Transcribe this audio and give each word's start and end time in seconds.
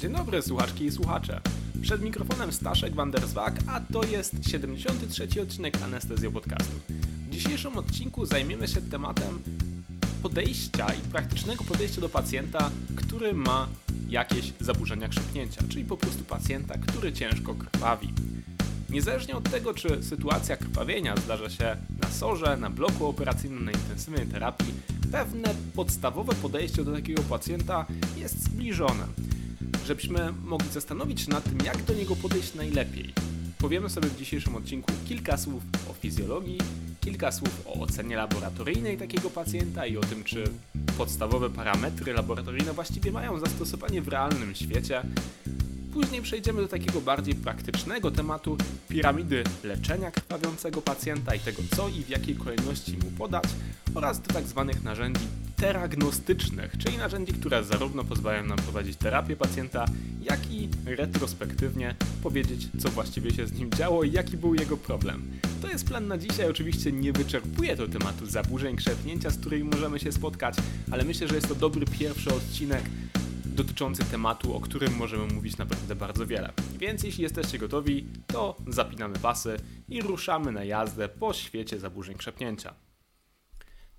Dzień 0.00 0.12
dobry 0.12 0.42
słuchaczki 0.42 0.84
i 0.84 0.92
słuchacze. 0.92 1.40
Przed 1.82 2.02
mikrofonem 2.02 2.52
Staszek 2.52 2.94
van 2.94 3.10
der 3.10 3.26
Zwak, 3.26 3.54
a 3.66 3.80
to 3.80 4.04
jest 4.04 4.34
73 4.50 5.42
odcinek 5.42 5.82
Anestezjo 5.82 6.30
Podcastu. 6.30 6.72
W 7.28 7.30
dzisiejszym 7.30 7.78
odcinku 7.78 8.26
zajmiemy 8.26 8.68
się 8.68 8.82
tematem 8.82 9.38
podejścia 10.22 10.86
i 10.94 11.00
praktycznego 11.00 11.64
podejścia 11.64 12.00
do 12.00 12.08
pacjenta, 12.08 12.70
który 12.96 13.34
ma 13.34 13.68
jakieś 14.08 14.52
zaburzenia 14.60 15.08
krzepnięcia, 15.08 15.62
czyli 15.68 15.84
po 15.84 15.96
prostu 15.96 16.24
pacjenta, 16.24 16.78
który 16.78 17.12
ciężko 17.12 17.54
krwawi. 17.54 18.14
Niezależnie 18.90 19.36
od 19.36 19.50
tego, 19.50 19.74
czy 19.74 20.02
sytuacja 20.02 20.56
krwawienia 20.56 21.16
zdarza 21.16 21.50
się 21.50 21.76
na 22.02 22.08
sorze, 22.08 22.56
na 22.56 22.70
bloku 22.70 23.06
operacyjnym, 23.06 23.64
na 23.64 23.72
intensywnej 23.72 24.26
terapii, 24.26 24.74
pewne 25.12 25.54
podstawowe 25.74 26.34
podejście 26.34 26.84
do 26.84 26.92
takiego 26.92 27.22
pacjenta 27.22 27.86
jest 28.16 28.44
zbliżone. 28.44 29.06
Żebyśmy 29.90 30.32
mogli 30.44 30.68
zastanowić 30.68 31.20
się 31.20 31.30
nad 31.30 31.44
tym, 31.44 31.58
jak 31.64 31.82
do 31.82 31.94
niego 31.94 32.16
podejść 32.16 32.54
najlepiej. 32.54 33.12
Powiemy 33.58 33.90
sobie 33.90 34.08
w 34.08 34.16
dzisiejszym 34.16 34.56
odcinku 34.56 34.92
kilka 35.08 35.36
słów 35.36 35.62
o 35.90 35.92
fizjologii, 35.92 36.58
kilka 37.00 37.32
słów 37.32 37.66
o 37.66 37.72
ocenie 37.72 38.16
laboratoryjnej 38.16 38.98
takiego 38.98 39.30
pacjenta 39.30 39.86
i 39.86 39.96
o 39.96 40.00
tym, 40.00 40.24
czy 40.24 40.44
podstawowe 40.98 41.50
parametry 41.50 42.12
laboratoryjne 42.12 42.72
właściwie 42.72 43.12
mają 43.12 43.38
zastosowanie 43.38 44.02
w 44.02 44.08
realnym 44.08 44.54
świecie. 44.54 45.02
Później 45.92 46.22
przejdziemy 46.22 46.62
do 46.62 46.68
takiego 46.68 47.00
bardziej 47.00 47.34
praktycznego 47.34 48.10
tematu 48.10 48.56
piramidy 48.88 49.44
leczenia 49.64 50.10
krwawiącego 50.10 50.82
pacjenta 50.82 51.34
i 51.34 51.40
tego, 51.40 51.62
co 51.76 51.88
i 51.88 52.04
w 52.04 52.08
jakiej 52.08 52.36
kolejności 52.36 52.92
mu 52.92 53.10
podać, 53.18 53.44
oraz 53.94 54.20
do 54.20 54.34
tak 54.34 54.46
zwanych 54.46 54.82
narzędzi 54.82 55.39
teragnostycznych, 55.60 56.72
czyli 56.78 56.98
narzędzi, 56.98 57.32
które 57.32 57.64
zarówno 57.64 58.04
pozwalają 58.04 58.46
nam 58.46 58.58
prowadzić 58.58 58.96
terapię 58.96 59.36
pacjenta, 59.36 59.84
jak 60.22 60.50
i 60.50 60.68
retrospektywnie 60.84 61.94
powiedzieć, 62.22 62.68
co 62.78 62.88
właściwie 62.88 63.30
się 63.30 63.46
z 63.46 63.52
nim 63.52 63.70
działo 63.70 64.04
i 64.04 64.12
jaki 64.12 64.36
był 64.36 64.54
jego 64.54 64.76
problem. 64.76 65.22
To 65.62 65.68
jest 65.68 65.86
plan 65.88 66.08
na 66.08 66.18
dzisiaj, 66.18 66.50
oczywiście 66.50 66.92
nie 66.92 67.12
wyczerpuje 67.12 67.76
to 67.76 67.88
tematu 67.88 68.26
zaburzeń 68.26 68.76
krzepnięcia, 68.76 69.30
z 69.30 69.38
którymi 69.38 69.64
możemy 69.64 69.98
się 69.98 70.12
spotkać, 70.12 70.54
ale 70.90 71.04
myślę, 71.04 71.28
że 71.28 71.34
jest 71.34 71.48
to 71.48 71.54
dobry 71.54 71.86
pierwszy 71.98 72.34
odcinek 72.34 72.82
dotyczący 73.44 74.04
tematu, 74.04 74.56
o 74.56 74.60
którym 74.60 74.96
możemy 74.96 75.34
mówić 75.34 75.56
naprawdę 75.56 75.94
bardzo 75.96 76.26
wiele. 76.26 76.52
Więc 76.78 77.02
jeśli 77.02 77.22
jesteście 77.22 77.58
gotowi, 77.58 78.06
to 78.26 78.56
zapinamy 78.68 79.18
pasy 79.18 79.56
i 79.88 80.02
ruszamy 80.02 80.52
na 80.52 80.64
jazdę 80.64 81.08
po 81.08 81.32
świecie 81.32 81.78
zaburzeń 81.78 82.14
krzepnięcia. 82.14 82.89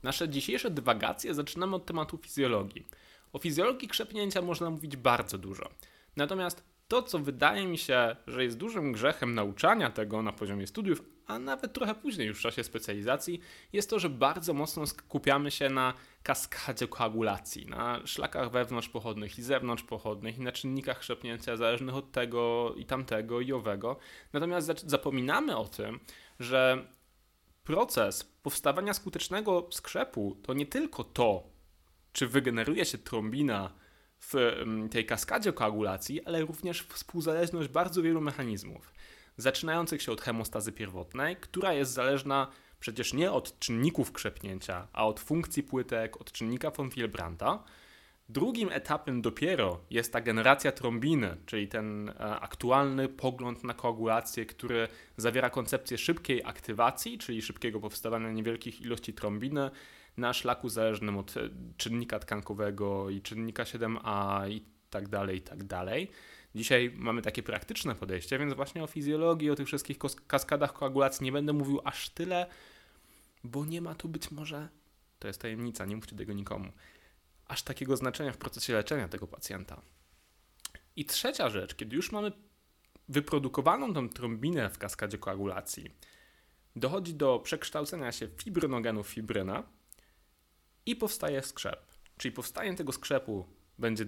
Nasze 0.04 0.30
dzisiejsze 0.30 0.72
dywagacje 0.72 1.34
zaczynamy 1.34 1.76
od 1.76 1.86
tematu 1.86 2.18
fizjologii. 2.18 2.88
O 3.34 3.40
fizjologii 3.40 3.88
krzepnięcia 3.88 4.42
można 4.42 4.70
mówić 4.70 4.98
bardzo 4.98 5.38
dużo. 5.38 5.70
Natomiast 6.16 6.64
to, 6.88 7.04
co 7.04 7.20
wydaje 7.20 7.68
mi 7.68 7.78
się, 7.78 8.16
że 8.28 8.44
jest 8.44 8.58
dużym 8.58 8.92
grzechem 8.92 9.36
nauczania 9.36 9.90
tego 9.90 10.22
na 10.22 10.34
poziomie 10.34 10.68
studiów, 10.68 11.04
a 11.28 11.40
nawet 11.40 11.74
trochę 11.74 11.96
później 11.96 12.28
już 12.28 12.40
w 12.40 12.42
czasie 12.42 12.64
specjalizacji, 12.64 13.40
jest 13.74 13.90
to, 13.90 14.00
że 14.00 14.10
bardzo 14.10 14.54
mocno 14.54 14.88
skupiamy 14.88 15.52
się 15.52 15.70
na 15.70 15.94
kaskadzie 16.24 16.88
koagulacji, 16.88 17.66
na 17.66 18.08
szlakach 18.08 18.52
wewnątrzpochodnych 18.52 19.40
i 19.40 19.44
zewnątrzpochodnych 19.44 20.38
i 20.38 20.42
na 20.42 20.52
czynnikach 20.52 21.00
krzepnięcia 21.00 21.58
zależnych 21.58 21.96
od 21.96 22.12
tego 22.12 22.74
i 22.78 22.86
tamtego 22.86 23.42
i 23.42 23.54
owego. 23.54 23.98
Natomiast 24.34 24.90
zapominamy 24.90 25.58
o 25.58 25.66
tym, 25.66 26.00
że 26.40 26.88
proces 27.72 28.24
powstawania 28.44 28.94
skutecznego 28.94 29.68
skrzepu 29.72 30.38
to 30.44 30.54
nie 30.54 30.66
tylko 30.66 31.04
to, 31.04 31.44
czy 32.14 32.28
wygeneruje 32.28 32.86
się 32.86 32.98
trombina 32.98 33.74
w 34.20 34.36
mm, 34.36 34.90
tej 34.90 35.06
kaskadzie 35.06 35.54
koagulacji, 35.54 36.26
ale 36.26 36.42
również 36.42 36.82
współzależność 36.82 37.70
bardzo 37.70 38.02
wielu 38.02 38.22
mechanizmów, 38.22 38.94
zaczynających 39.38 40.02
się 40.02 40.12
od 40.12 40.22
hemostazy 40.22 40.72
pierwotnej, 40.72 41.36
która 41.36 41.74
jest 41.74 41.92
zależna 41.92 42.48
przecież 42.80 43.14
nie 43.14 43.32
od 43.32 43.60
czynników 43.60 44.12
krzepnięcia, 44.12 44.88
a 44.94 45.06
od 45.06 45.20
funkcji 45.20 45.64
płytek, 45.64 46.22
od 46.22 46.32
czynnika 46.32 46.72
von 46.72 46.90
Willebrandta, 46.90 47.64
Drugim 48.32 48.70
etapem 48.72 49.22
dopiero 49.22 49.80
jest 49.90 50.14
ta 50.14 50.22
generacja 50.22 50.72
trombiny, 50.72 51.38
czyli 51.46 51.68
ten 51.68 52.10
e, 52.10 52.14
aktualny 52.20 53.10
pogląd 53.10 53.64
na 53.64 53.74
koagulację, 53.74 54.46
który 54.46 54.88
zawiera 55.18 55.50
koncepcję 55.50 55.98
szybkiej 55.98 56.44
aktywacji, 56.46 57.18
czyli 57.18 57.42
szybkiego 57.42 57.80
powstawania 57.80 58.32
niewielkich 58.32 58.82
ilości 58.82 59.14
trombiny 59.14 59.72
na 60.18 60.34
szlaku 60.34 60.70
zależnym 60.70 61.18
od 61.18 61.38
e, 61.38 61.50
czynnika 61.78 62.20
tkankowego 62.20 63.10
i 63.10 63.22
czynnika 63.22 63.64
7a 63.64 64.50
i 64.50 64.66
tak 64.90 65.10
dalej, 65.10 65.38
i 65.38 65.42
tak 65.42 65.64
dalej. 65.64 66.12
Dzisiaj 66.56 66.94
mamy 66.96 67.22
takie 67.22 67.44
praktyczne 67.44 67.96
podejście, 67.96 68.40
więc 68.40 68.54
właśnie 68.54 68.84
o 68.84 68.88
fizjologii, 68.88 69.50
o 69.50 69.56
tych 69.56 69.68
wszystkich 69.68 69.98
kaskadach 70.28 70.74
koagulacji 70.74 71.24
nie 71.24 71.32
będę 71.32 71.54
mówił 71.54 71.82
aż 71.84 72.10
tyle, 72.10 72.48
bo 73.44 73.66
nie 73.66 73.82
ma 73.82 73.96
tu 73.96 74.10
być 74.10 74.32
może, 74.32 74.70
to 75.20 75.28
jest 75.28 75.42
tajemnica, 75.42 75.86
nie 75.86 75.96
mówcie 75.96 76.16
tego 76.16 76.34
nikomu, 76.34 76.72
aż 77.52 77.64
takiego 77.64 77.98
znaczenia 77.98 78.32
w 78.32 78.38
procesie 78.38 78.74
leczenia 78.74 79.08
tego 79.08 79.28
pacjenta. 79.28 79.82
I 80.96 81.06
trzecia 81.06 81.50
rzecz, 81.50 81.76
kiedy 81.76 81.96
już 81.96 82.12
mamy 82.12 82.32
wyprodukowaną 83.10 83.94
tą 83.94 84.10
trombinę 84.10 84.70
w 84.70 84.78
kaskadzie 84.78 85.18
koagulacji, 85.18 85.96
dochodzi 86.76 87.14
do 87.14 87.40
przekształcenia 87.40 88.12
się 88.12 88.28
fibrynogenu 88.28 89.04
w 89.04 89.08
fibrynę 89.08 89.64
i 90.86 90.96
powstaje 90.96 91.44
skrzep. 91.44 91.86
Czyli 92.18 92.32
powstanie 92.32 92.76
tego 92.76 92.92
skrzepu 92.92 93.46
będzie 93.80 94.06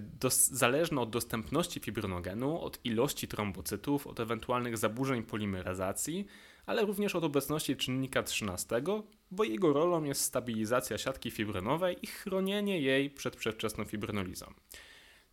zależne 0.50 1.00
od 1.00 1.10
dostępności 1.10 1.80
fibrynogenu, 1.80 2.60
od 2.60 2.84
ilości 2.84 3.28
trombocytów, 3.28 4.06
od 4.06 4.20
ewentualnych 4.20 4.78
zaburzeń 4.78 5.22
polimeryzacji, 5.22 6.26
ale 6.66 6.84
również 6.84 7.14
od 7.14 7.24
obecności 7.24 7.76
czynnika 7.76 8.22
13, 8.22 8.82
bo 9.30 9.44
jego 9.44 9.72
rolą 9.72 10.04
jest 10.04 10.20
stabilizacja 10.20 10.98
siatki 10.98 11.30
fibrynowej 11.30 11.96
i 12.02 12.06
chronienie 12.06 12.80
jej 12.80 13.10
przed 13.10 13.36
przedwczesną 13.36 13.84
fibrynolizą. 13.84 14.46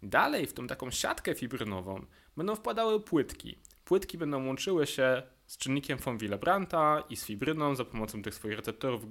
Dalej 0.03 0.47
w 0.47 0.53
tą 0.53 0.67
taką 0.67 0.91
siatkę 0.91 1.35
fibrynową 1.35 2.05
będą 2.37 2.55
wpadały 2.55 2.99
płytki. 2.99 3.57
Płytki 3.85 4.17
będą 4.17 4.47
łączyły 4.47 4.87
się 4.87 5.23
z 5.45 5.57
czynnikiem 5.57 5.97
von 5.97 6.17
Willebrandta 6.17 7.03
i 7.09 7.15
z 7.15 7.25
fibryną 7.25 7.75
za 7.75 7.85
pomocą 7.85 8.21
tych 8.21 8.35
swoich 8.35 8.55
receptorów 8.55 9.01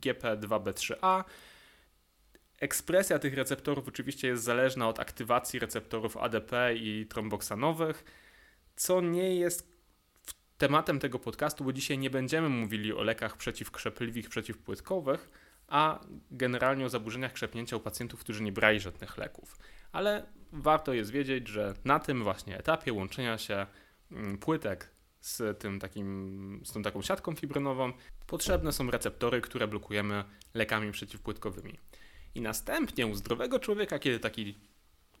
GP2B3A. 0.00 1.24
Ekspresja 2.60 3.18
tych 3.18 3.34
receptorów 3.34 3.88
oczywiście 3.88 4.28
jest 4.28 4.44
zależna 4.44 4.88
od 4.88 5.00
aktywacji 5.00 5.58
receptorów 5.58 6.16
ADP 6.16 6.52
i 6.74 7.06
tromboksanowych, 7.06 8.04
co 8.76 9.00
nie 9.00 9.36
jest 9.36 9.73
tematem 10.58 10.98
tego 10.98 11.18
podcastu, 11.18 11.64
bo 11.64 11.72
dzisiaj 11.72 11.98
nie 11.98 12.10
będziemy 12.10 12.48
mówili 12.48 12.92
o 12.92 13.02
lekach 13.02 13.36
przeciwkrzepliwych, 13.36 14.28
przeciwpłytkowych, 14.28 15.30
a 15.68 16.00
generalnie 16.30 16.86
o 16.86 16.88
zaburzeniach 16.88 17.32
krzepnięcia 17.32 17.76
u 17.76 17.80
pacjentów, 17.80 18.20
którzy 18.20 18.42
nie 18.42 18.52
brali 18.52 18.80
żadnych 18.80 19.18
leków. 19.18 19.58
Ale 19.92 20.26
warto 20.52 20.92
jest 20.92 21.10
wiedzieć, 21.10 21.48
że 21.48 21.74
na 21.84 22.00
tym 22.00 22.22
właśnie 22.22 22.58
etapie 22.58 22.92
łączenia 22.92 23.38
się 23.38 23.66
mm, 24.12 24.38
płytek 24.38 24.90
z, 25.20 25.58
tym 25.58 25.80
takim, 25.80 26.60
z 26.64 26.72
tą 26.72 26.82
taką 26.82 27.02
siatką 27.02 27.34
fibrynową 27.34 27.92
potrzebne 28.26 28.72
są 28.72 28.90
receptory, 28.90 29.40
które 29.40 29.68
blokujemy 29.68 30.24
lekami 30.54 30.92
przeciwpłytkowymi. 30.92 31.78
I 32.34 32.40
następnie 32.40 33.06
u 33.06 33.14
zdrowego 33.14 33.58
człowieka, 33.58 33.98
kiedy 33.98 34.18
taki, 34.20 34.58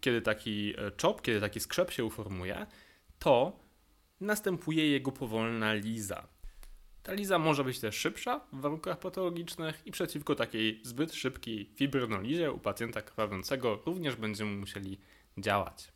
kiedy 0.00 0.22
taki 0.22 0.74
e, 0.78 0.90
czop, 0.90 1.22
kiedy 1.22 1.40
taki 1.40 1.60
skrzep 1.60 1.90
się 1.90 2.04
uformuje, 2.04 2.66
to 3.18 3.63
następuje 4.20 4.90
jego 4.90 5.12
powolna 5.12 5.74
liza. 5.74 6.28
Ta 7.02 7.12
liza 7.12 7.38
może 7.38 7.64
być 7.64 7.80
też 7.80 7.96
szybsza 7.96 8.40
w 8.52 8.60
warunkach 8.60 8.98
patologicznych 8.98 9.82
i 9.86 9.90
przeciwko 9.90 10.34
takiej 10.34 10.80
zbyt 10.82 11.14
szybkiej 11.14 11.70
fibrynolizie 11.74 12.52
u 12.52 12.58
pacjenta 12.58 13.02
krwawiącego 13.02 13.82
również 13.86 14.16
będziemy 14.16 14.56
musieli 14.56 14.98
działać. 15.38 15.92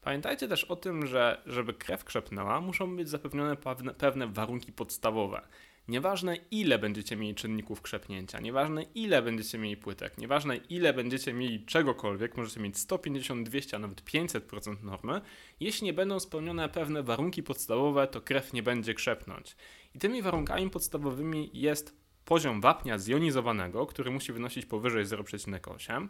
Pamiętajcie 0.00 0.48
też 0.48 0.64
o 0.64 0.76
tym, 0.76 1.06
że 1.06 1.42
żeby 1.46 1.74
krew 1.74 2.04
krzepnęła, 2.04 2.60
muszą 2.60 2.96
być 2.96 3.08
zapewnione 3.08 3.56
pewne 3.98 4.26
warunki 4.26 4.72
podstawowe. 4.72 5.42
Nieważne 5.88 6.36
ile 6.50 6.78
będziecie 6.78 7.16
mieli 7.16 7.34
czynników 7.34 7.82
krzepnięcia, 7.82 8.40
nieważne 8.40 8.82
ile 8.82 9.22
będziecie 9.22 9.58
mieli 9.58 9.76
płytek, 9.76 10.18
nieważne 10.18 10.56
ile 10.56 10.94
będziecie 10.94 11.32
mieli 11.32 11.64
czegokolwiek, 11.66 12.36
możecie 12.36 12.60
mieć 12.60 12.78
150, 12.78 13.48
200, 13.48 13.76
a 13.76 13.78
nawet 13.78 14.04
500% 14.04 14.82
normy, 14.82 15.20
jeśli 15.60 15.84
nie 15.84 15.92
będą 15.92 16.20
spełnione 16.20 16.68
pewne 16.68 17.02
warunki 17.02 17.42
podstawowe, 17.42 18.06
to 18.06 18.20
krew 18.20 18.52
nie 18.52 18.62
będzie 18.62 18.94
krzepnąć. 18.94 19.56
I 19.94 19.98
tymi 19.98 20.22
warunkami 20.22 20.70
podstawowymi 20.70 21.50
jest 21.52 21.96
poziom 22.24 22.60
wapnia 22.60 22.98
zjonizowanego, 22.98 23.86
który 23.86 24.10
musi 24.10 24.32
wynosić 24.32 24.66
powyżej 24.66 25.04
0,8. 25.04 26.08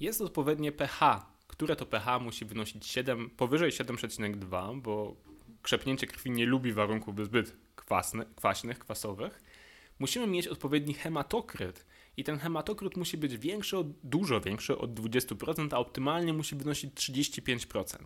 Jest 0.00 0.20
odpowiednie 0.20 0.72
pH, 0.72 1.26
które 1.46 1.76
to 1.76 1.86
pH 1.86 2.18
musi 2.18 2.44
wynosić 2.44 2.86
7, 2.86 3.30
powyżej 3.30 3.70
7,2, 3.70 4.80
bo 4.80 5.16
krzepnięcie 5.62 6.06
krwi 6.06 6.30
nie 6.30 6.46
lubi 6.46 6.72
warunków 6.72 7.24
zbyt 7.24 7.56
kwasny, 7.90 8.26
kwaśnych, 8.36 8.78
kwasowych. 8.78 9.42
musimy 9.98 10.26
mieć 10.26 10.48
odpowiedni 10.48 10.94
hematokryt. 10.94 11.86
I 12.16 12.24
ten 12.24 12.38
hematokryt 12.38 12.96
musi 12.96 13.16
być 13.16 13.36
większy, 13.36 13.76
od, 13.78 13.86
dużo 14.02 14.40
większy 14.40 14.78
od 14.78 14.90
20%, 14.94 15.68
a 15.74 15.78
optymalnie 15.78 16.32
musi 16.32 16.56
wynosić 16.56 16.94
35%. 16.94 17.96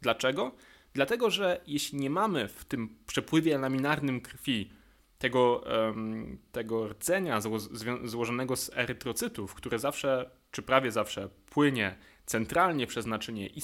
Dlaczego? 0.00 0.54
Dlatego, 0.92 1.30
że 1.30 1.60
jeśli 1.66 1.98
nie 1.98 2.10
mamy 2.10 2.48
w 2.48 2.64
tym 2.64 2.96
przepływie 3.06 3.58
laminarnym 3.58 4.20
krwi 4.20 4.70
tego, 5.18 5.64
um, 5.86 6.38
tego 6.52 6.88
rdzenia 6.88 7.40
zło 7.40 7.58
złożonego 8.04 8.56
z 8.56 8.70
erytrocytów, 8.76 9.54
które 9.54 9.78
zawsze, 9.78 10.30
czy 10.50 10.62
prawie 10.62 10.90
zawsze 10.90 11.28
płynie 11.46 11.96
centralnie 12.26 12.86
przez 12.86 13.06
naczynie 13.06 13.46
i 13.46 13.60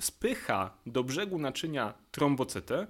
spycha 0.00 0.78
do 0.86 1.04
brzegu 1.04 1.38
naczynia 1.38 1.94
trombocyty, 2.10 2.86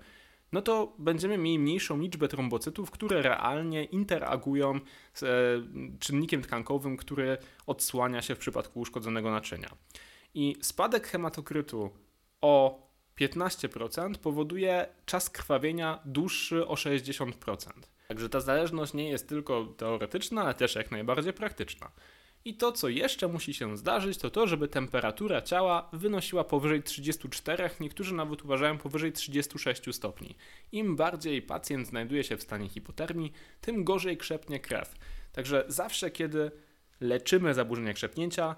no 0.53 0.63
to 0.63 0.93
będziemy 0.99 1.39
mieli 1.39 1.59
mniejszą 1.59 2.01
liczbę 2.01 2.29
trombocytów, 2.29 2.91
które 2.91 3.23
realnie 3.23 3.85
interagują 3.85 4.81
z 5.15 5.23
e, 5.23 5.29
czynnikiem 5.99 6.43
tkankowym, 6.43 6.97
który 6.97 7.39
odsłania 7.67 8.23
się 8.23 8.35
w 8.35 8.39
przypadku 8.39 8.81
uszkodzonego 8.81 9.31
naczynia. 9.31 9.69
I 10.35 10.57
spadek 10.63 11.07
hematokrytu 11.07 11.91
o 12.41 12.89
15% 13.21 14.19
powoduje 14.19 14.87
czas 15.07 15.31
krwawienia 15.31 15.99
dłuższy 16.05 16.67
o 16.67 16.75
60%. 16.75 17.33
Także 18.09 18.29
ta 18.29 18.41
zależność 18.41 18.95
nie 18.95 19.09
jest 19.09 19.29
tylko 19.29 19.67
teoretyczna, 19.67 20.43
ale 20.43 20.55
też 20.55 20.75
jak 20.75 20.91
najbardziej 20.91 21.33
praktyczna. 21.33 21.91
I 22.49 22.55
to, 22.55 22.73
co 22.73 22.89
jeszcze 22.89 23.29
musi 23.29 23.55
się 23.55 23.77
zdarzyć, 23.77 24.19
to 24.19 24.31
to, 24.31 24.47
żeby 24.47 24.69
temperatura 24.69 25.43
ciała 25.43 25.89
wynosiła 25.93 26.45
powyżej 26.45 26.83
34, 26.83 27.71
niektórzy 27.81 28.15
nawet 28.15 28.45
uważają 28.45 28.79
powyżej 28.79 29.13
36 29.13 29.83
stopni. 29.93 30.37
Im 30.73 30.97
bardziej 30.97 31.43
pacjent 31.43 31.89
znajduje 31.89 32.25
się 32.25 32.37
w 32.37 32.43
stanie 32.43 32.69
hipotermii, 32.69 33.33
tym 33.61 33.85
gorzej 33.85 34.17
krzepnie 34.17 34.61
krew. 34.61 34.95
Także 35.33 35.65
zawsze, 35.69 36.11
kiedy 36.11 36.51
leczymy 37.01 37.55
zaburzenia 37.55 37.93
krzepnięcia, 37.93 38.57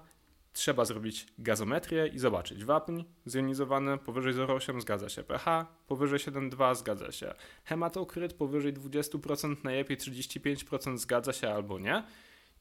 trzeba 0.53 0.85
zrobić 0.85 1.27
gazometrię 1.37 2.07
i 2.07 2.19
zobaczyć 2.19 2.65
wapń 2.65 3.03
zjonizowane 3.25 3.97
powyżej 3.97 4.33
0,8 4.33 4.81
zgadza 4.81 5.09
się, 5.09 5.23
pH 5.23 5.65
powyżej 5.87 6.19
7,2 6.19 6.75
zgadza 6.75 7.11
się, 7.11 7.33
hematokryt 7.63 8.33
powyżej 8.33 8.73
20%, 8.73 9.55
najlepiej 9.63 9.97
35% 9.97 10.97
zgadza 10.97 11.33
się 11.33 11.49
albo 11.49 11.79
nie 11.79 12.03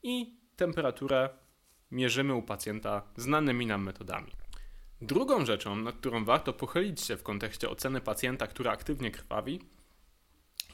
i 0.03 0.40
temperaturę 0.61 1.29
mierzymy 1.91 2.35
u 2.35 2.43
pacjenta 2.43 3.03
znanymi 3.17 3.67
nam 3.67 3.83
metodami. 3.83 4.33
Drugą 5.01 5.45
rzeczą, 5.45 5.77
nad 5.77 5.95
którą 5.97 6.25
warto 6.25 6.53
pochylić 6.53 7.01
się 7.01 7.17
w 7.17 7.23
kontekście 7.23 7.71
oceny 7.71 8.01
pacjenta, 8.01 8.47
który 8.47 8.71
aktywnie 8.71 9.11
krwawi, 9.11 9.61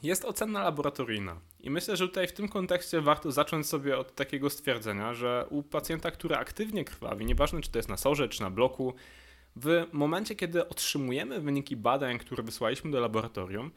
jest 0.02 0.24
ocena 0.24 0.62
laboratoryjna. 0.62 1.40
I 1.60 1.70
myślę, 1.70 1.96
że 1.96 2.08
tutaj 2.08 2.28
w 2.28 2.32
tym 2.32 2.48
kontekście 2.48 3.00
warto 3.00 3.32
zacząć 3.32 3.66
sobie 3.66 3.98
od 3.98 4.14
takiego 4.14 4.50
stwierdzenia, 4.50 5.14
że 5.14 5.46
u 5.50 5.62
pacjenta, 5.62 6.10
który 6.10 6.36
aktywnie 6.36 6.84
krwawi, 6.84 7.26
nieważne 7.26 7.60
czy 7.60 7.70
to 7.70 7.78
jest 7.78 7.88
na 7.88 7.96
sorze, 7.96 8.28
czy 8.28 8.42
na 8.42 8.50
bloku, 8.50 8.94
w 9.56 9.86
momencie, 9.92 10.34
kiedy 10.36 10.68
otrzymujemy 10.68 11.40
wyniki 11.40 11.76
badań, 11.76 12.18
które 12.18 12.42
wysłaliśmy 12.42 12.90
do 12.90 13.00
laboratorium, 13.00 13.70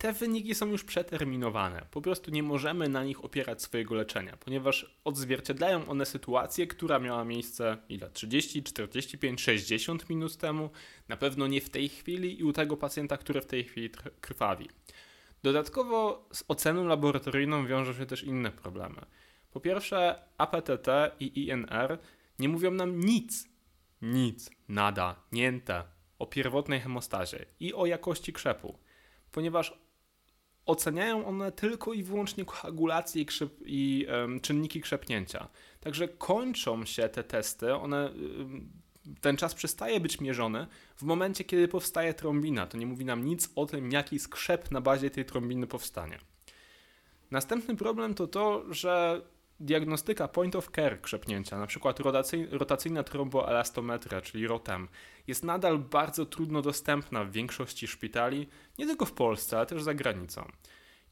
te 0.00 0.12
wyniki 0.12 0.54
są 0.54 0.66
już 0.66 0.84
przeterminowane. 0.84 1.86
Po 1.90 2.00
prostu 2.00 2.30
nie 2.30 2.42
możemy 2.42 2.88
na 2.88 3.04
nich 3.04 3.24
opierać 3.24 3.62
swojego 3.62 3.94
leczenia, 3.94 4.36
ponieważ 4.36 4.96
odzwierciedlają 5.04 5.88
one 5.88 6.06
sytuację, 6.06 6.66
która 6.66 6.98
miała 6.98 7.24
miejsce 7.24 7.76
ile? 7.88 8.10
30, 8.10 8.62
45, 8.62 9.40
60 9.40 10.08
minut 10.08 10.36
temu, 10.36 10.70
na 11.08 11.16
pewno 11.16 11.46
nie 11.46 11.60
w 11.60 11.70
tej 11.70 11.88
chwili 11.88 12.40
i 12.40 12.44
u 12.44 12.52
tego 12.52 12.76
pacjenta, 12.76 13.16
który 13.16 13.40
w 13.40 13.46
tej 13.46 13.64
chwili 13.64 13.90
krwawi. 14.20 14.68
Dodatkowo 15.42 16.28
z 16.32 16.44
oceną 16.48 16.84
laboratoryjną 16.86 17.66
wiążą 17.66 17.92
się 17.92 18.06
też 18.06 18.24
inne 18.24 18.50
problemy. 18.50 19.00
Po 19.50 19.60
pierwsze, 19.60 20.22
APTT 20.38 20.88
i 21.20 21.48
INR 21.48 21.98
nie 22.38 22.48
mówią 22.48 22.70
nam 22.70 23.00
nic, 23.00 23.48
nic, 24.02 24.50
nada, 24.68 25.16
niente 25.32 25.84
o 26.18 26.26
pierwotnej 26.26 26.80
hemostazie 26.80 27.46
i 27.60 27.74
o 27.74 27.86
jakości 27.86 28.32
krzepu, 28.32 28.78
ponieważ 29.32 29.89
oceniają 30.70 31.26
one 31.26 31.52
tylko 31.52 31.92
i 31.92 32.02
wyłącznie 32.02 32.44
koagulację 32.44 33.22
i, 33.22 33.26
krzyp, 33.26 33.54
i 33.66 34.06
czynniki 34.42 34.80
krzepnięcia. 34.80 35.48
Także 35.80 36.08
kończą 36.08 36.84
się 36.84 37.08
te 37.08 37.24
testy, 37.24 37.74
one, 37.74 38.12
ten 39.20 39.36
czas 39.36 39.54
przestaje 39.54 40.00
być 40.00 40.20
mierzony 40.20 40.66
w 40.96 41.02
momencie, 41.02 41.44
kiedy 41.44 41.68
powstaje 41.68 42.14
trombina. 42.14 42.66
To 42.66 42.78
nie 42.78 42.86
mówi 42.86 43.04
nam 43.04 43.24
nic 43.24 43.50
o 43.56 43.66
tym, 43.66 43.92
jaki 43.92 44.18
skrzep 44.18 44.70
na 44.70 44.80
bazie 44.80 45.10
tej 45.10 45.24
trombiny 45.24 45.66
powstanie. 45.66 46.18
Następny 47.30 47.76
problem 47.76 48.14
to 48.14 48.26
to, 48.26 48.64
że 48.74 49.22
diagnostyka 49.60 50.28
point 50.28 50.56
of 50.56 50.70
care 50.70 51.00
krzepnięcia, 51.00 51.66
przykład 51.66 52.00
rotacyjna 52.50 53.02
tromboelastometria, 53.02 54.20
czyli 54.20 54.46
ROTEM, 54.46 54.88
jest 55.26 55.44
nadal 55.44 55.78
bardzo 55.78 56.26
trudno 56.26 56.62
dostępna 56.62 57.24
w 57.24 57.32
większości 57.32 57.88
szpitali, 57.88 58.48
nie 58.78 58.86
tylko 58.86 59.04
w 59.04 59.12
Polsce, 59.12 59.56
ale 59.56 59.66
też 59.66 59.82
za 59.82 59.94
granicą. 59.94 60.50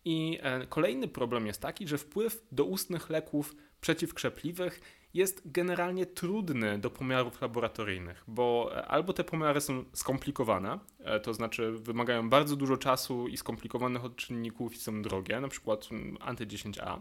I 0.04 0.38
e, 0.42 0.66
kolejny 0.66 1.08
problem 1.08 1.46
jest 1.46 1.62
taki, 1.62 1.88
że 1.88 1.98
wpływ 1.98 2.46
do 2.52 2.64
ustnych 2.64 3.10
leków 3.10 3.56
przeciwkrzepliwych 3.80 4.80
jest 5.14 5.42
generalnie 5.44 6.06
trudny 6.06 6.78
do 6.78 6.90
pomiarów 6.90 7.40
laboratoryjnych, 7.40 8.24
bo 8.26 8.70
e, 8.76 8.86
albo 8.86 9.12
te 9.12 9.24
pomiary 9.24 9.60
są 9.60 9.84
skomplikowane, 9.92 10.78
e, 10.98 11.20
to 11.20 11.34
znaczy 11.34 11.72
wymagają 11.72 12.30
bardzo 12.30 12.56
dużo 12.56 12.76
czasu 12.76 13.28
i 13.28 13.36
skomplikowanych 13.36 14.04
odczynników 14.04 14.74
i 14.74 14.78
są 14.78 15.02
drogie, 15.02 15.40
na 15.40 15.48
przykład 15.48 15.88
mm, 15.92 16.16
anty-10A, 16.16 17.00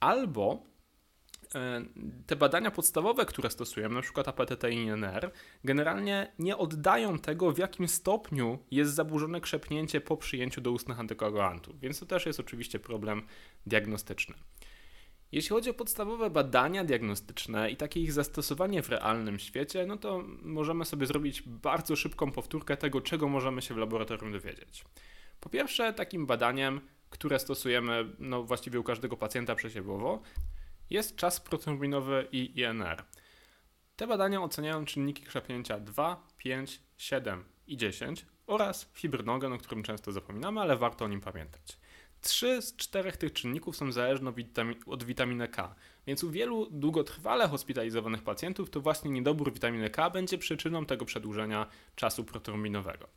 albo 0.00 0.66
e, 1.54 1.84
te 2.26 2.36
badania 2.36 2.70
podstawowe, 2.70 3.26
które 3.26 3.50
stosujemy, 3.50 3.94
na 3.94 4.02
przykład 4.02 4.28
APTT 4.28 4.64
i 4.70 4.74
INR, 4.74 5.30
generalnie 5.64 6.32
nie 6.38 6.56
oddają 6.56 7.18
tego, 7.18 7.52
w 7.52 7.58
jakim 7.58 7.88
stopniu 7.88 8.58
jest 8.70 8.94
zaburzone 8.94 9.40
krzepnięcie 9.40 10.00
po 10.00 10.16
przyjęciu 10.16 10.60
do 10.60 10.72
ustnych 10.72 11.00
antykoagulantów, 11.00 11.80
więc 11.80 12.00
to 12.00 12.06
też 12.06 12.26
jest 12.26 12.40
oczywiście 12.40 12.78
problem 12.78 13.26
diagnostyczny. 13.66 14.34
Jeśli 15.32 15.48
chodzi 15.50 15.70
o 15.70 15.74
podstawowe 15.74 16.30
badania 16.30 16.84
diagnostyczne 16.84 17.70
i 17.70 17.76
takie 17.76 18.00
ich 18.00 18.12
zastosowanie 18.12 18.82
w 18.82 18.88
realnym 18.88 19.38
świecie, 19.38 19.86
no 19.86 19.96
to 19.96 20.24
możemy 20.42 20.84
sobie 20.84 21.06
zrobić 21.06 21.42
bardzo 21.42 21.96
szybką 21.96 22.32
powtórkę 22.32 22.76
tego, 22.76 23.00
czego 23.00 23.28
możemy 23.28 23.62
się 23.62 23.74
w 23.74 23.76
laboratorium 23.76 24.32
dowiedzieć. 24.32 24.84
Po 25.40 25.48
pierwsze, 25.48 25.92
takim 25.92 26.26
badaniem 26.26 26.80
które 27.10 27.38
stosujemy 27.38 28.12
no, 28.18 28.42
właściwie 28.42 28.80
u 28.80 28.82
każdego 28.82 29.16
pacjenta 29.16 29.54
przesiewowo, 29.54 30.22
jest 30.90 31.16
czas 31.16 31.40
protrombinowy 31.40 32.28
i 32.32 32.60
INR. 32.60 33.04
Te 33.96 34.06
badania 34.06 34.42
oceniają 34.42 34.84
czynniki 34.84 35.22
krzepnięcia 35.22 35.80
2, 35.80 36.26
5, 36.38 36.80
7 36.96 37.44
i 37.66 37.76
10 37.76 38.26
oraz 38.46 38.90
fibrynogen, 38.94 39.52
o 39.52 39.58
którym 39.58 39.82
często 39.82 40.12
zapominamy, 40.12 40.60
ale 40.60 40.76
warto 40.76 41.04
o 41.04 41.08
nim 41.08 41.20
pamiętać. 41.20 41.78
Trzy 42.20 42.62
z 42.62 42.76
czterech 42.76 43.16
tych 43.16 43.32
czynników 43.32 43.76
są 43.76 43.92
zależne 43.92 44.32
od 44.86 45.04
witaminy 45.04 45.48
K, 45.48 45.74
więc 46.06 46.24
u 46.24 46.30
wielu 46.30 46.70
długotrwale 46.70 47.48
hospitalizowanych 47.48 48.22
pacjentów 48.22 48.70
to 48.70 48.80
właśnie 48.80 49.10
niedobór 49.10 49.52
witaminy 49.52 49.90
K 49.90 50.10
będzie 50.10 50.38
przyczyną 50.38 50.86
tego 50.86 51.04
przedłużenia 51.04 51.66
czasu 51.96 52.24
protrombinowego. 52.24 53.08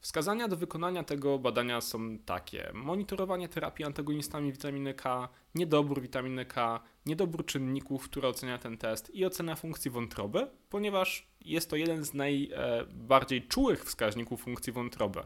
Wskazania 0.00 0.48
do 0.48 0.56
wykonania 0.56 1.04
tego 1.04 1.38
badania 1.38 1.80
są 1.80 2.18
takie: 2.18 2.70
monitorowanie 2.74 3.48
terapii 3.48 3.84
antagonistami 3.84 4.52
witaminy 4.52 4.94
K, 4.94 5.28
niedobór 5.54 6.02
witaminy 6.02 6.46
K, 6.46 6.80
niedobór 7.06 7.46
czynników, 7.46 8.04
które 8.04 8.28
ocenia 8.28 8.58
ten 8.58 8.78
test 8.78 9.14
i 9.14 9.24
ocena 9.24 9.56
funkcji 9.56 9.90
wątroby, 9.90 10.46
ponieważ 10.70 11.26
jest 11.40 11.70
to 11.70 11.76
jeden 11.76 12.04
z 12.04 12.14
najbardziej 12.14 13.42
czułych 13.48 13.84
wskaźników 13.84 14.40
funkcji 14.42 14.72
wątroby. 14.72 15.20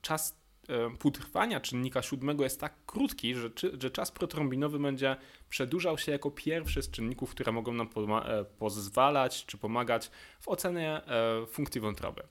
Czas 0.00 0.36
e, 0.68 0.90
półtrwania 0.96 1.60
czynnika 1.60 2.02
siódmego 2.02 2.44
jest 2.44 2.60
tak 2.60 2.74
krótki, 2.86 3.34
że, 3.34 3.50
że 3.80 3.90
czas 3.90 4.10
protrombinowy 4.10 4.78
będzie 4.78 5.16
przedłużał 5.48 5.98
się 5.98 6.12
jako 6.12 6.30
pierwszy 6.30 6.82
z 6.82 6.90
czynników, 6.90 7.30
które 7.30 7.52
mogą 7.52 7.72
nam 7.72 7.88
e, 8.24 8.44
pozwalać 8.44 9.46
czy 9.46 9.58
pomagać 9.58 10.10
w 10.40 10.48
ocenie 10.48 10.90
e, 10.90 11.46
funkcji 11.46 11.80
wątroby. 11.80 12.22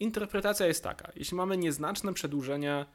Interpretacja 0.00 0.66
jest 0.66 0.84
taka: 0.84 1.12
jeśli 1.16 1.36
mamy 1.36 1.56
nieznaczne 1.56 2.14
przedłużenie 2.14 2.86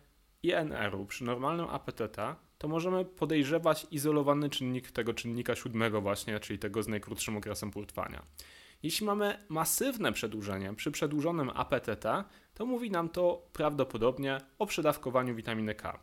INR-u 0.44 1.06
przy 1.06 1.24
normalnym 1.24 1.68
APTT, 1.70 2.36
to 2.58 2.68
możemy 2.68 3.06
podejrzewać 3.06 3.88
izolowany 3.92 4.50
czynnik 4.50 4.92
tego 4.92 5.14
czynnika 5.14 5.56
siódmego 5.56 6.02
właśnie, 6.02 6.40
czyli 6.40 6.60
tego 6.60 6.84
z 6.84 6.88
najkrótszym 6.88 7.38
okresem 7.38 7.72
półtrwania. 7.72 8.26
Jeśli 8.84 9.06
mamy 9.06 9.46
masywne 9.50 10.12
przedłużenie 10.12 10.74
przy 10.74 10.92
przedłużonym 10.92 11.50
APTT, 11.50 12.24
to 12.54 12.66
mówi 12.66 12.92
nam 12.92 13.10
to 13.10 13.48
prawdopodobnie 13.54 14.38
o 14.60 14.66
przedawkowaniu 14.66 15.36
witaminy 15.36 15.76
K. 15.76 16.00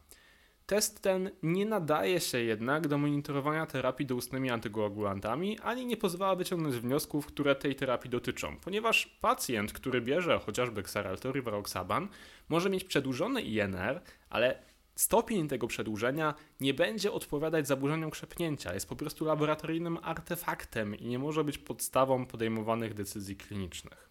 Test 0.71 1.03
ten 1.03 1.31
nie 1.43 1.67
nadaje 1.67 2.21
się 2.21 2.39
jednak 2.39 2.89
do 2.89 2.99
monitorowania 2.99 3.67
terapii 3.67 4.07
doustnymi 4.07 4.51
antykoagulantami, 4.51 5.59
ani 5.59 5.87
nie 5.87 5.97
pozwala 5.97 6.37
wyciągnąć 6.37 6.75
wniosków, 6.75 7.27
które 7.27 7.55
tej 7.55 7.75
terapii 7.75 8.11
dotyczą, 8.11 8.57
ponieważ 8.57 9.07
pacjent, 9.07 9.73
który 9.73 10.01
bierze 10.01 10.39
chociażby 10.39 10.81
Xarelto 10.81 11.33
Rivaroxaban, 11.33 12.09
może 12.49 12.71
mieć 12.71 12.85
przedłużony 12.85 13.43
INR, 13.43 14.01
ale 14.29 14.63
stopień 14.95 15.49
tego 15.49 15.67
przedłużenia 15.67 16.35
nie 16.61 16.75
będzie 16.75 17.13
odpowiadać 17.13 17.69
zaburzeniom 17.69 18.11
krzepnięcia, 18.11 18.75
jest 18.75 18.89
po 18.89 18.97
prostu 18.97 19.25
laboratoryjnym 19.25 19.99
artefaktem 20.03 20.95
i 20.95 21.07
nie 21.07 21.19
może 21.19 21.45
być 21.45 21.59
podstawą 21.59 22.27
podejmowanych 22.27 22.95
decyzji 22.95 23.37
klinicznych. 23.37 24.09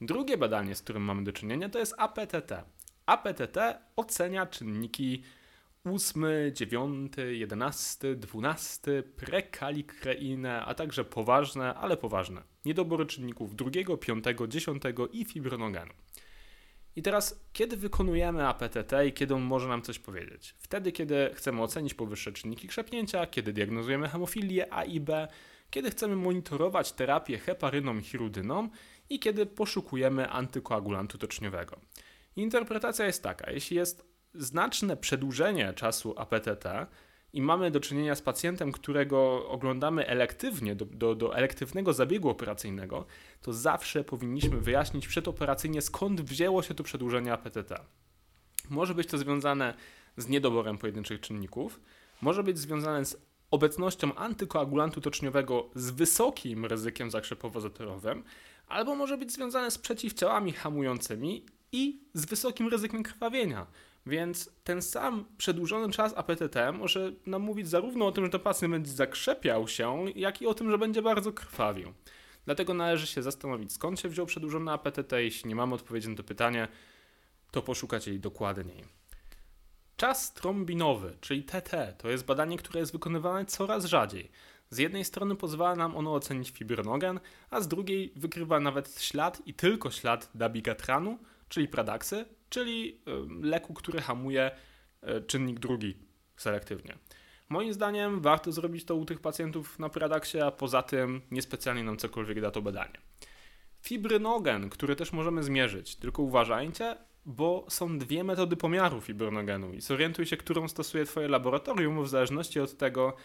Drugie 0.00 0.38
badanie, 0.38 0.74
z 0.74 0.82
którym 0.82 1.02
mamy 1.02 1.24
do 1.24 1.32
czynienia, 1.32 1.68
to 1.68 1.78
jest 1.78 1.94
APTT. 1.98 2.64
APTT 3.06 3.56
ocenia 3.96 4.46
czynniki 4.46 5.22
8, 5.84 6.24
9, 6.52 7.12
11, 7.30 8.14
12, 8.16 9.02
prekalikreinę, 9.02 10.64
a 10.64 10.74
także 10.74 11.04
poważne, 11.04 11.74
ale 11.74 11.96
poważne 11.96 12.42
niedobory 12.64 13.06
czynników 13.06 13.56
drugiego, 13.56 13.96
piątego, 13.96 14.48
dziesiątego 14.48 15.08
i 15.08 15.24
fibronogenu. 15.24 15.92
I 16.96 17.02
teraz, 17.02 17.40
kiedy 17.52 17.76
wykonujemy 17.76 18.48
APTT 18.48 18.92
i 19.08 19.12
kiedy 19.12 19.34
on 19.34 19.42
może 19.42 19.68
nam 19.68 19.82
coś 19.82 19.98
powiedzieć? 19.98 20.54
Wtedy, 20.58 20.92
kiedy 20.92 21.30
chcemy 21.34 21.62
ocenić 21.62 21.94
powyższe 21.94 22.32
czynniki 22.32 22.68
krzepnięcia, 22.68 23.26
kiedy 23.26 23.52
diagnozujemy 23.52 24.08
hemofilię 24.08 24.72
A 24.74 24.84
i 24.84 25.00
B, 25.00 25.28
kiedy 25.70 25.90
chcemy 25.90 26.16
monitorować 26.16 26.92
terapię 26.92 27.38
heparyną 27.38 27.98
i 27.98 28.02
hirudyną 28.02 28.68
i 29.10 29.18
kiedy 29.18 29.46
poszukujemy 29.46 30.30
antykoagulantu 30.30 31.18
toczniowego. 31.18 31.80
Interpretacja 32.36 33.06
jest 33.06 33.22
taka, 33.22 33.50
jeśli 33.50 33.76
jest 33.76 34.04
znaczne 34.34 34.96
przedłużenie 34.96 35.72
czasu 35.72 36.14
APTT 36.16 36.86
i 37.32 37.42
mamy 37.42 37.70
do 37.70 37.80
czynienia 37.80 38.14
z 38.14 38.22
pacjentem, 38.22 38.72
którego 38.72 39.48
oglądamy 39.48 40.06
elektywnie, 40.06 40.74
do, 40.74 40.84
do, 40.84 41.14
do, 41.14 41.36
elektywnego 41.36 41.92
zabiegu 41.92 42.28
operacyjnego, 42.28 43.06
to 43.42 43.52
zawsze 43.52 44.04
powinniśmy 44.04 44.60
wyjaśnić 44.60 45.08
przedoperacyjnie, 45.08 45.82
skąd 45.82 46.20
wzięło 46.20 46.62
się 46.62 46.74
to 46.74 46.84
przedłużenie 46.84 47.32
APTT. 47.32 47.80
Może 48.70 48.94
być 48.94 49.08
to 49.08 49.18
związane 49.18 49.74
z 50.16 50.28
niedoborem 50.28 50.78
pojedynczych 50.78 51.20
czynników, 51.20 51.80
może 52.20 52.42
być 52.42 52.58
związane 52.58 53.04
z 53.04 53.16
obecnością 53.50 54.14
antykoagulantu 54.14 55.00
toczniowego 55.00 55.70
z 55.74 55.90
wysokim 55.90 56.66
ryzykiem 56.66 57.10
zakrzepowo-zatorowym, 57.10 58.22
albo 58.68 58.94
może 58.94 59.18
być 59.18 59.32
związane 59.32 59.70
z 59.70 59.78
przeciwciałami 59.78 60.52
hamującymi 60.52 61.46
i 61.72 62.00
z 62.14 62.26
wysokim 62.26 62.68
ryzykiem 62.68 63.02
krwawienia. 63.02 63.66
Więc 64.06 64.50
ten 64.64 64.82
sam 64.82 65.24
przedłużony 65.38 65.92
czas 65.92 66.14
APTT 66.16 66.56
może 66.72 67.12
nam 67.26 67.42
mówić 67.42 67.68
zarówno 67.68 68.06
o 68.06 68.12
tym, 68.12 68.24
że 68.24 68.30
ten 68.30 68.40
pacjent 68.40 68.72
będzie 68.72 68.90
zakrzepiał 68.90 69.68
się, 69.68 70.04
jak 70.14 70.42
i 70.42 70.46
o 70.46 70.54
tym, 70.54 70.70
że 70.70 70.78
będzie 70.78 71.02
bardzo 71.02 71.32
krwawił. 71.32 71.92
Dlatego 72.44 72.74
należy 72.74 73.06
się 73.06 73.22
zastanowić, 73.22 73.72
skąd 73.72 74.00
się 74.00 74.08
wziął 74.08 74.26
przedłużony 74.26 74.72
APTT. 74.72 75.12
Jeśli 75.12 75.48
nie 75.48 75.54
mamy 75.54 75.74
odpowiedzi 75.74 76.08
na 76.08 76.16
to 76.16 76.22
pytanie, 76.22 76.68
to 77.50 77.62
poszukać 77.62 78.06
jej 78.06 78.20
dokładniej. 78.20 78.84
Czas 79.96 80.34
trombinowy, 80.34 81.16
czyli 81.20 81.42
TT, 81.42 81.94
to 81.98 82.08
jest 82.08 82.24
badanie, 82.24 82.58
które 82.58 82.80
jest 82.80 82.92
wykonywane 82.92 83.44
coraz 83.44 83.84
rzadziej. 83.84 84.30
Z 84.70 84.78
jednej 84.78 85.04
strony 85.04 85.36
pozwala 85.36 85.76
nam 85.76 85.96
ono 85.96 86.14
ocenić 86.14 86.50
fibronogen, 86.50 87.20
a 87.50 87.60
z 87.60 87.68
drugiej 87.68 88.12
wykrywa 88.16 88.60
nawet 88.60 89.02
ślad 89.02 89.42
i 89.46 89.54
tylko 89.54 89.90
ślad 89.90 90.30
dabigatranu, 90.34 91.18
czyli 91.48 91.68
pradaksy, 91.68 92.24
czyli 92.48 93.00
leku, 93.42 93.74
który 93.74 94.00
hamuje 94.00 94.50
e, 95.02 95.20
czynnik 95.20 95.60
drugi 95.60 95.96
selektywnie. 96.36 96.98
Moim 97.48 97.72
zdaniem 97.72 98.20
warto 98.20 98.52
zrobić 98.52 98.84
to 98.84 98.94
u 98.94 99.04
tych 99.04 99.20
pacjentów 99.20 99.78
na 99.78 99.88
Pradaksie, 99.88 100.40
a 100.40 100.50
poza 100.50 100.82
tym 100.82 101.22
niespecjalnie 101.30 101.84
nam 101.84 101.96
cokolwiek 101.96 102.40
da 102.40 102.50
to 102.50 102.62
badanie. 102.62 102.98
Fibrynogen, 103.80 104.70
który 104.70 104.96
też 104.96 105.12
możemy 105.12 105.42
zmierzyć, 105.42 105.96
tylko 105.96 106.22
uważajcie, 106.22 106.96
bo 107.24 107.66
są 107.68 107.98
dwie 107.98 108.24
metody 108.24 108.56
pomiaru 108.56 109.00
fibronogenu 109.00 109.72
i 109.72 109.80
zorientuj 109.80 110.26
się, 110.26 110.36
którą 110.36 110.68
stosuje 110.68 111.04
Twoje 111.04 111.28
laboratorium, 111.28 111.96
bo 111.96 112.02
w 112.02 112.08
zależności 112.08 112.60
od 112.60 112.76
tego, 112.76 113.16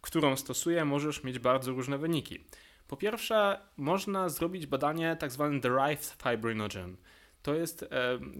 którą 0.00 0.36
stosuje, 0.36 0.84
możesz 0.84 1.24
mieć 1.24 1.38
bardzo 1.38 1.72
różne 1.72 1.98
wyniki. 1.98 2.44
Po 2.88 2.96
pierwsze, 2.96 3.60
można 3.76 4.28
zrobić 4.28 4.66
badanie 4.66 5.16
tzw. 5.20 5.50
Tak 5.52 5.60
derived 5.60 6.16
fibrinogen– 6.22 6.96
to 7.46 7.54
jest 7.54 7.82
e, 7.82 7.88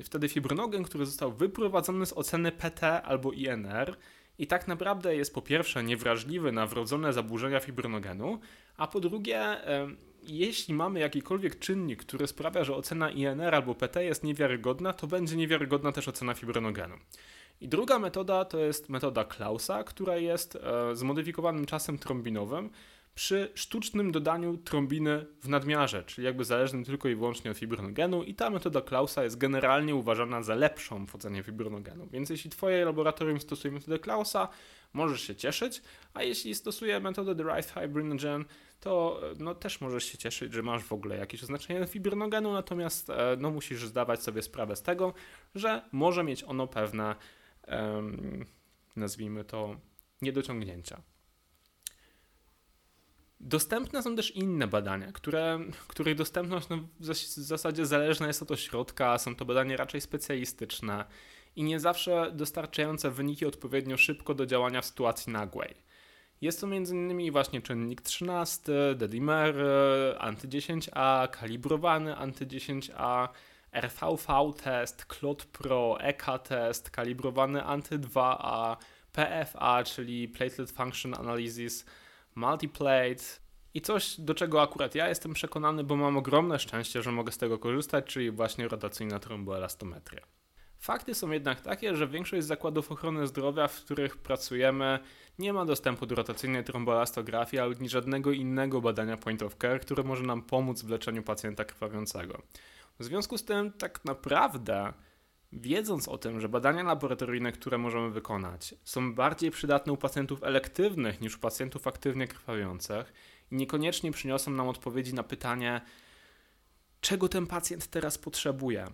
wtedy 0.04 0.28
fibronogen, 0.28 0.82
który 0.82 1.06
został 1.06 1.32
wyprowadzony 1.32 2.06
z 2.06 2.12
oceny 2.12 2.52
PT 2.52 3.02
albo 3.02 3.32
INR 3.32 3.96
i 4.38 4.46
tak 4.46 4.68
naprawdę 4.68 5.16
jest 5.16 5.34
po 5.34 5.42
pierwsze 5.42 5.84
niewrażliwy 5.84 6.52
na 6.52 6.66
wrodzone 6.66 7.12
zaburzenia 7.12 7.60
fibronogenu, 7.60 8.38
a 8.76 8.86
po 8.86 9.00
drugie, 9.00 9.38
e, 9.38 9.88
jeśli 10.22 10.75
mamy 10.75 11.00
jakikolwiek 11.00 11.58
czynnik, 11.58 12.04
który 12.04 12.26
sprawia, 12.26 12.64
że 12.64 12.75
ocena 12.75 13.10
INR 13.10 13.54
albo 13.54 13.75
PT 13.75 14.04
jest 14.04 14.25
niewiarygodna, 14.25 14.92
to 14.92 15.06
będzie 15.06 15.36
niewiarygodna 15.36 15.92
też 15.92 16.08
ocena 16.08 16.34
fibronogenu. 16.34 16.94
I 17.60 17.68
druga 17.68 17.98
metoda 17.98 18.44
to 18.44 18.58
jest 18.58 18.88
metoda 18.88 19.25
Klausa, 19.25 19.84
która 19.84 20.16
jest 20.16 20.56
e, 20.56 20.96
zmodyfikowanym 20.96 21.66
czasem 21.66 21.98
trombinowym, 21.98 22.70
przy 23.16 23.52
sztucznym 23.54 24.12
dodaniu 24.12 24.56
trombiny 24.56 25.26
w 25.42 25.49
nadmiarze, 25.49 26.04
czyli 26.04 26.25
jakby 26.25 26.44
zależnym 26.44 26.85
tylko 26.85 27.08
i 27.08 27.14
wyłącznie 27.14 27.50
od 27.50 27.58
fibronogenu 27.58 28.23
i 28.23 28.35
ta 28.35 28.50
metoda 28.50 28.80
Klausa 28.80 29.25
jest 29.25 29.38
generalnie 29.38 29.94
uważana 29.94 30.42
za 30.42 30.54
lepszą 30.54 31.06
w 31.06 31.14
ocenie. 31.14 31.42
Więc 32.12 32.30
jeśli 32.30 32.50
twoje 32.50 32.85
laboratorium 32.85 33.40
stosuje 33.40 33.75
metodę 33.75 33.99
Klausa, 33.99 34.49
możesz 34.92 35.23
się 35.23 35.37
cieszyć, 35.37 35.82
a 36.14 36.23
jeśli 36.23 36.54
stosuje 36.54 37.00
metodę 37.00 37.35
Derived 37.35 37.70
Fibrinogen, 37.70 38.44
to 38.80 39.20
no, 39.38 39.54
też 39.54 39.80
możesz 39.80 40.04
się 40.04 40.18
cieszyć, 40.18 40.52
że 40.52 40.62
masz 40.62 40.85
w 40.85 40.92
ogóle 40.92 41.16
jakieś 41.16 41.42
oznaczenie 41.42 41.87
fibronogenu, 41.87 42.52
natomiast 42.52 43.11
e, 43.11 43.37
no, 43.38 43.50
musisz 43.50 43.87
zdawać 43.87 44.23
sobie 44.23 44.42
sprawę 44.42 44.76
z 44.76 44.82
tego, 44.82 45.14
że 45.54 45.82
może 45.92 46.25
mieć 46.25 46.44
ono 46.44 46.66
pewne, 46.66 47.16
um, 47.68 48.44
nazwijmy 48.96 49.44
to, 49.44 49.76
niedociągnięcia. 50.23 51.02
Dostępne 53.40 54.02
są 54.02 54.16
też 54.16 54.31
inne 54.37 54.66
badania, 54.66 55.12
które, 55.12 55.59
których 55.88 56.14
dostępność 56.14 56.69
no, 56.69 56.78
w 57.00 57.05
zasadzie 57.25 57.87
zależna 57.87 58.26
jest 58.26 58.43
od 58.43 58.50
ośrodka, 58.50 59.19
są 59.19 59.37
to 59.37 59.45
badania 59.45 59.76
raczej 59.76 60.00
specjalistyczne 60.00 61.05
i 61.57 61.62
nie 61.62 61.81
zawsze 61.81 62.33
dostarczające 62.33 63.11
wyniki 63.11 63.47
odpowiednio 63.47 63.97
szybko 63.97 64.35
do 64.35 64.47
działania 64.47 64.81
w 64.81 64.87
sytuacji 64.87 65.33
nagłej. 65.33 65.75
Jest 66.40 66.61
to 66.61 66.66
m.in. 66.66 67.33
właśnie 67.33 67.62
czynnik 67.62 68.00
13, 68.00 68.73
dedimer, 68.97 69.55
anty-10A, 70.19 71.31
kalibrowany 71.31 72.14
anty-10A, 72.14 73.28
RVV 73.73 74.52
test, 74.62 75.05
CLOT 75.05 75.45
Pro, 75.45 76.00
EK 76.00 76.26
test, 76.45 76.90
kalibrowany 76.90 77.61
anty-2A, 77.61 78.76
PFA, 79.12 79.85
czyli 79.85 80.28
Platelet 80.28 80.71
Function 80.71 81.14
Analysis, 81.14 81.87
multiplate 82.37 83.25
i 83.75 83.81
coś, 83.81 84.21
do 84.21 84.35
czego 84.35 84.62
akurat 84.62 84.95
ja 84.95 85.09
jestem 85.09 85.35
przekonany, 85.35 85.85
bo 85.85 85.97
mam 85.97 86.16
ogromne 86.16 86.59
szczęście, 86.59 87.02
że 87.02 87.12
mogę 87.12 87.33
z 87.33 87.38
tego 87.38 87.59
korzystać, 87.59 88.07
czyli 88.07 88.31
właśnie 88.31 88.69
rotacyjna 88.69 89.19
tromboelastometria. 89.19 90.26
Fakty 90.78 91.14
są 91.14 91.31
jednak 91.31 91.61
takie, 91.61 91.97
że 91.97 92.09
większość 92.09 92.47
zakładów 92.47 92.93
ochrony 92.93 93.26
zdrowia, 93.26 93.69
w 93.69 93.85
których 93.85 94.16
pracujemy, 94.16 94.99
nie 95.38 95.52
ma 95.52 95.64
dostępu 95.64 96.07
do 96.07 96.14
rotacyjnej 96.14 96.64
tromboelastografii 96.64 97.61
ani 97.61 97.88
żadnego 97.88 98.33
innego 98.33 98.81
badania 98.81 99.16
point 99.16 99.43
of 99.43 99.57
care, 99.57 99.81
które 99.81 100.02
może 100.02 100.23
nam 100.23 100.43
pomóc 100.43 100.83
w 100.83 100.88
leczeniu 100.88 101.23
pacjenta 101.23 101.64
krwawiącego. 101.64 102.43
W 102.99 103.05
związku 103.05 103.38
z 103.38 103.45
tym, 103.45 103.73
tak 103.73 104.05
naprawdę 104.05 104.93
Wiedząc 105.56 106.08
o 106.08 106.18
tym, 106.18 106.40
że 106.40 106.48
badania 106.48 106.82
laboratoryjne, 106.82 107.52
które 107.52 107.78
możemy 107.78 108.10
wykonać, 108.10 108.75
są 108.84 109.14
bardziej 109.14 109.50
przydatne 109.50 109.92
u 109.92 109.96
pacjentów 109.96 110.42
elektywnych 110.44 111.20
niż 111.20 111.36
u 111.36 111.38
pacjentów 111.38 111.86
aktywnie 111.86 112.28
krwawiących 112.28 113.12
niekoniecznie 113.50 114.12
przyniosą 114.12 114.50
nam 114.50 114.68
odpowiedzi 114.68 115.14
na 115.14 115.22
pytanie, 115.22 115.80
czego 117.00 117.28
ten 117.28 117.46
pacjent 117.46 117.86
teraz 117.86 118.18
potrzebuje, 118.18 118.86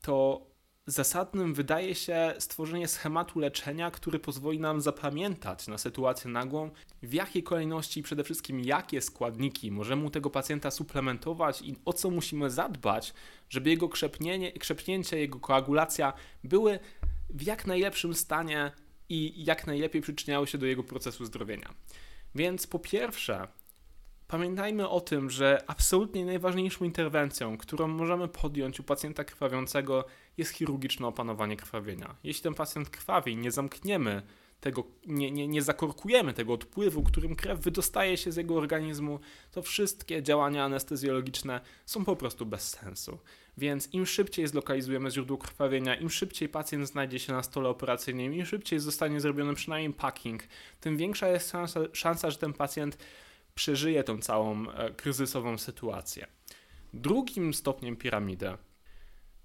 to 0.00 0.46
zasadnym 0.86 1.54
wydaje 1.54 1.94
się 1.94 2.34
stworzenie 2.38 2.88
schematu 2.88 3.38
leczenia, 3.38 3.90
który 3.90 4.18
pozwoli 4.18 4.60
nam 4.60 4.80
zapamiętać 4.80 5.68
na 5.68 5.78
sytuację 5.78 6.30
nagłą, 6.30 6.70
w 7.02 7.12
jakiej 7.12 7.42
kolejności 7.42 8.00
i 8.00 8.02
przede 8.02 8.24
wszystkim 8.24 8.60
jakie 8.60 9.00
składniki 9.00 9.70
możemy 9.70 10.04
u 10.04 10.10
tego 10.10 10.30
pacjenta 10.30 10.70
suplementować 10.70 11.62
i 11.62 11.76
o 11.84 11.92
co 11.92 12.10
musimy 12.10 12.50
zadbać, 12.50 13.14
żeby 13.48 13.70
jego 13.70 13.88
krzepnięcie, 14.58 15.18
jego 15.18 15.40
koagulacja 15.40 16.12
były 16.44 16.78
w 17.30 17.42
jak 17.42 17.66
najlepszym 17.66 18.14
stanie 18.14 18.72
i 19.08 19.44
jak 19.44 19.66
najlepiej 19.66 20.02
przyczyniały 20.02 20.46
się 20.46 20.58
do 20.58 20.66
jego 20.66 20.82
procesu 20.82 21.24
zdrowienia. 21.24 21.74
Więc 22.34 22.66
po 22.66 22.78
pierwsze, 22.78 23.48
Pamiętajmy 24.34 24.88
o 24.88 25.00
tym, 25.00 25.30
że 25.30 25.64
absolutnie 25.66 26.24
najważniejszą 26.24 26.84
interwencją, 26.84 27.58
którą 27.58 27.88
możemy 27.88 28.28
podjąć 28.28 28.80
u 28.80 28.82
pacjenta 28.82 29.24
krwawiącego, 29.24 30.04
jest 30.36 30.52
chirurgiczne 30.52 31.06
opanowanie 31.06 31.56
krwawienia. 31.56 32.14
Jeśli 32.24 32.42
ten 32.42 32.54
pacjent 32.54 32.90
krwawi 32.90 33.36
nie 33.36 33.50
zamkniemy 33.50 34.22
tego, 34.60 34.84
nie, 35.06 35.30
nie, 35.30 35.48
nie 35.48 35.62
zakorkujemy 35.62 36.32
tego 36.32 36.52
odpływu, 36.52 37.02
którym 37.02 37.36
krew 37.36 37.60
wydostaje 37.60 38.16
się 38.16 38.32
z 38.32 38.36
jego 38.36 38.54
organizmu, 38.54 39.20
to 39.52 39.62
wszystkie 39.62 40.22
działania 40.22 40.64
anestezjologiczne 40.64 41.60
są 41.86 42.04
po 42.04 42.16
prostu 42.16 42.46
bez 42.46 42.68
sensu. 42.68 43.18
Więc 43.56 43.94
im 43.94 44.06
szybciej 44.06 44.46
zlokalizujemy 44.46 45.10
źródło 45.10 45.38
krwawienia, 45.38 45.94
im 45.94 46.10
szybciej 46.10 46.48
pacjent 46.48 46.88
znajdzie 46.88 47.18
się 47.18 47.32
na 47.32 47.42
stole 47.42 47.68
operacyjnym, 47.68 48.34
im 48.34 48.46
szybciej 48.46 48.78
zostanie 48.78 49.20
zrobiony 49.20 49.54
przynajmniej 49.54 49.92
packing, 49.92 50.42
tym 50.80 50.96
większa 50.96 51.28
jest 51.28 51.50
szansa, 51.50 51.80
szansa 51.92 52.30
że 52.30 52.38
ten 52.38 52.52
pacjent 52.52 52.98
przeżyje 53.54 54.04
tą 54.04 54.18
całą 54.18 54.70
e, 54.70 54.90
kryzysową 54.90 55.58
sytuację. 55.58 56.26
Drugim 56.92 57.54
stopniem 57.54 57.96
piramidy 57.96 58.56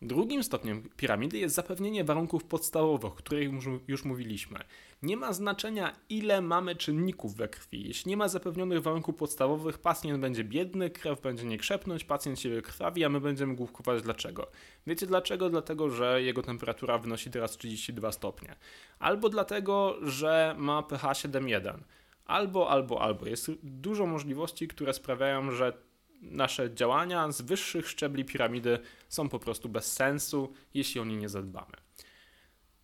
Drugim 0.02 0.44
stopniem 0.44 0.90
piramidy 0.98 1.38
jest 1.38 1.56
zapewnienie 1.56 2.04
warunków 2.04 2.44
podstawowych, 2.44 3.12
o 3.12 3.16
których 3.16 3.50
już 3.88 4.06
mówiliśmy. 4.06 4.60
Nie 5.04 5.18
ma 5.18 5.34
znaczenia, 5.34 5.96
ile 6.10 6.42
mamy 6.42 6.76
czynników 6.76 7.36
we 7.36 7.48
krwi. 7.48 7.88
Jeśli 7.88 8.10
nie 8.10 8.18
ma 8.18 8.28
zapewnionych 8.28 8.82
warunków 8.82 9.16
podstawowych, 9.16 9.78
pacjent 9.78 10.20
będzie 10.20 10.44
biedny, 10.44 10.90
krew 10.90 11.22
będzie 11.22 11.46
nie 11.46 11.58
krzepnąć, 11.58 12.04
pacjent 12.04 12.40
się 12.40 12.62
krwawi, 12.62 13.04
a 13.04 13.10
my 13.10 13.22
będziemy 13.22 13.56
główkować 13.56 14.04
dlaczego. 14.04 14.52
Wiecie 14.88 15.06
dlaczego? 15.06 15.50
Dlatego, 15.50 15.90
że 15.90 16.22
jego 16.24 16.42
temperatura 16.42 16.98
wynosi 16.98 17.32
teraz 17.32 17.52
32 17.52 18.12
stopnie. 18.12 18.56
Albo 19.00 19.30
dlatego, 19.30 19.96
że 20.02 20.56
ma 20.58 20.84
pH 20.84 21.08
7,1. 21.08 21.80
Albo, 22.30 22.70
albo, 22.70 23.02
albo. 23.02 23.28
Jest 23.28 23.52
dużo 23.64 24.06
możliwości, 24.06 24.68
które 24.68 24.94
sprawiają, 24.94 25.52
że 25.52 25.74
nasze 26.22 26.74
działania 26.74 27.32
z 27.32 27.42
wyższych 27.42 27.90
szczebli 27.90 28.26
piramidy 28.26 28.80
są 29.08 29.30
po 29.30 29.40
prostu 29.40 29.70
bez 29.70 29.92
sensu, 29.94 30.54
jeśli 30.74 31.02
o 31.02 31.06
nie 31.06 31.18
nie 31.18 31.30
zadbamy. 31.30 31.72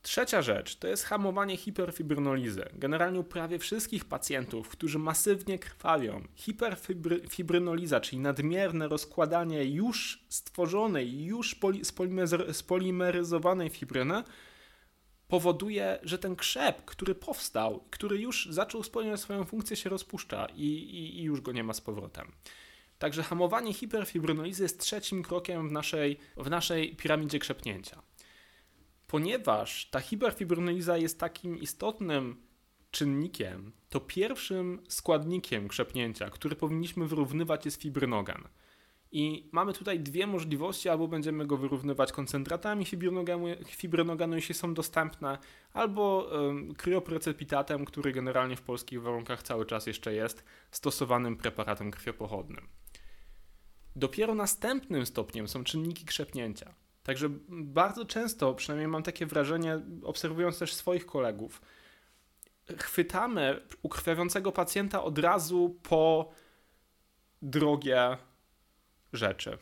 Trzecia 0.01 0.41
rzecz 0.41 0.75
to 0.75 0.87
jest 0.87 1.03
hamowanie 1.03 1.57
hiperfibrynolizy. 1.57 2.65
Generalnie 2.73 3.19
u 3.19 3.23
prawie 3.23 3.59
wszystkich 3.59 4.05
pacjentów, 4.05 4.69
którzy 4.69 4.99
masywnie 4.99 5.59
krwawią, 5.59 6.23
hiperfibrynoliza, 6.35 7.99
czyli 7.99 8.19
nadmierne 8.19 8.87
rozkładanie 8.87 9.65
już 9.65 10.25
stworzonej, 10.29 11.25
już 11.25 11.59
spolimeryzowanej 12.51 13.69
fibryny, 13.69 14.23
powoduje, 15.27 15.99
że 16.03 16.17
ten 16.19 16.35
krzep, 16.35 16.85
który 16.85 17.15
powstał, 17.15 17.83
który 17.91 18.19
już 18.19 18.47
zaczął 18.51 18.83
spełniać 18.83 19.19
swoją 19.19 19.45
funkcję, 19.45 19.75
się 19.75 19.89
rozpuszcza 19.89 20.47
i, 20.55 20.65
i, 20.65 21.19
i 21.19 21.23
już 21.23 21.41
go 21.41 21.51
nie 21.51 21.63
ma 21.63 21.73
z 21.73 21.81
powrotem. 21.81 22.31
Także 22.99 23.23
hamowanie 23.23 23.73
hiperfibrynolizy 23.73 24.63
jest 24.63 24.79
trzecim 24.79 25.23
krokiem 25.23 25.69
w 25.69 25.71
naszej, 25.71 26.17
w 26.37 26.49
naszej 26.49 26.95
piramidzie 26.95 27.39
krzepnięcia. 27.39 28.01
Ponieważ 29.07 29.89
ta 29.89 29.99
hiperfibrynoliza 29.99 30.97
jest 30.97 31.19
takim 31.19 31.59
istotnym 31.59 32.45
czynnikiem, 32.91 33.71
to 33.89 33.99
pierwszym 33.99 34.83
składnikiem 34.87 35.67
krzepnięcia, 35.67 36.29
który 36.29 36.55
powinniśmy 36.55 37.07
wyrównywać 37.07 37.65
jest 37.65 37.81
fibrynogen. 37.81 38.47
I 39.17 39.49
mamy 39.51 39.73
tutaj 39.73 39.99
dwie 39.99 40.27
możliwości, 40.27 40.89
albo 40.89 41.07
będziemy 41.07 41.45
go 41.45 41.57
wyrównywać 41.57 42.11
koncentratami 42.11 42.85
fibrinogenu, 43.65 44.35
jeśli 44.35 44.55
są 44.55 44.73
dostępne, 44.73 45.37
albo 45.73 46.29
kryoprecipitatem, 46.77 47.85
który 47.85 48.11
generalnie 48.11 48.55
w 48.55 48.61
polskich 48.61 49.01
warunkach 49.01 49.43
cały 49.43 49.65
czas 49.65 49.87
jeszcze 49.87 50.13
jest 50.13 50.43
stosowanym 50.71 51.37
preparatem 51.37 51.91
krwiopochodnym. 51.91 52.67
Dopiero 53.95 54.35
następnym 54.35 55.05
stopniem 55.05 55.47
są 55.47 55.63
czynniki 55.63 56.05
krzepnięcia. 56.05 56.73
Także 57.03 57.29
bardzo 57.49 58.05
często, 58.05 58.53
przynajmniej 58.53 58.87
mam 58.87 59.03
takie 59.03 59.25
wrażenie, 59.25 59.79
obserwując 60.03 60.59
też 60.59 60.73
swoich 60.73 61.05
kolegów, 61.05 61.61
chwytamy 62.77 63.61
ukrwawiającego 63.81 64.51
pacjenta 64.51 65.03
od 65.03 65.19
razu 65.19 65.79
po 65.83 66.31
drogie 67.41 68.17
rzeczy. 69.15 69.57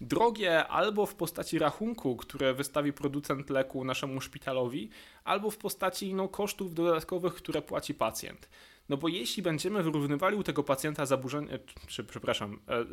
Drogie 0.00 0.66
albo 0.66 1.06
w 1.06 1.14
postaci 1.14 1.58
rachunku, 1.58 2.16
które 2.16 2.54
wystawi 2.54 2.92
producent 2.92 3.50
leku 3.50 3.84
naszemu 3.84 4.20
szpitalowi, 4.20 4.90
albo 5.24 5.50
w 5.50 5.56
postaci 5.56 6.14
no, 6.14 6.28
kosztów 6.28 6.74
dodatkowych, 6.74 7.34
które 7.34 7.62
płaci 7.62 7.94
pacjent. 7.94 8.48
No 8.88 8.96
bo 8.96 9.08
jeśli 9.08 9.42
będziemy 9.42 9.82
wyrównywali 9.82 10.36
u 10.36 10.42
tego 10.42 10.62
pacjenta 10.62 11.06
zaburzenia, 11.06 11.58
czy 11.86 12.04
przepraszam, 12.04 12.60
e, 12.68 12.72
e, 12.72 12.84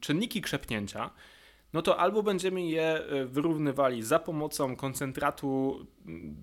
czynniki 0.00 0.42
krzepnięcia, 0.42 1.10
no 1.72 1.82
to 1.82 1.98
albo 1.98 2.22
będziemy 2.22 2.62
je 2.62 2.84
e, 2.84 3.26
wyrównywali 3.26 4.02
za 4.02 4.18
pomocą 4.18 4.76
koncentratu 4.76 5.80
mm, 6.06 6.36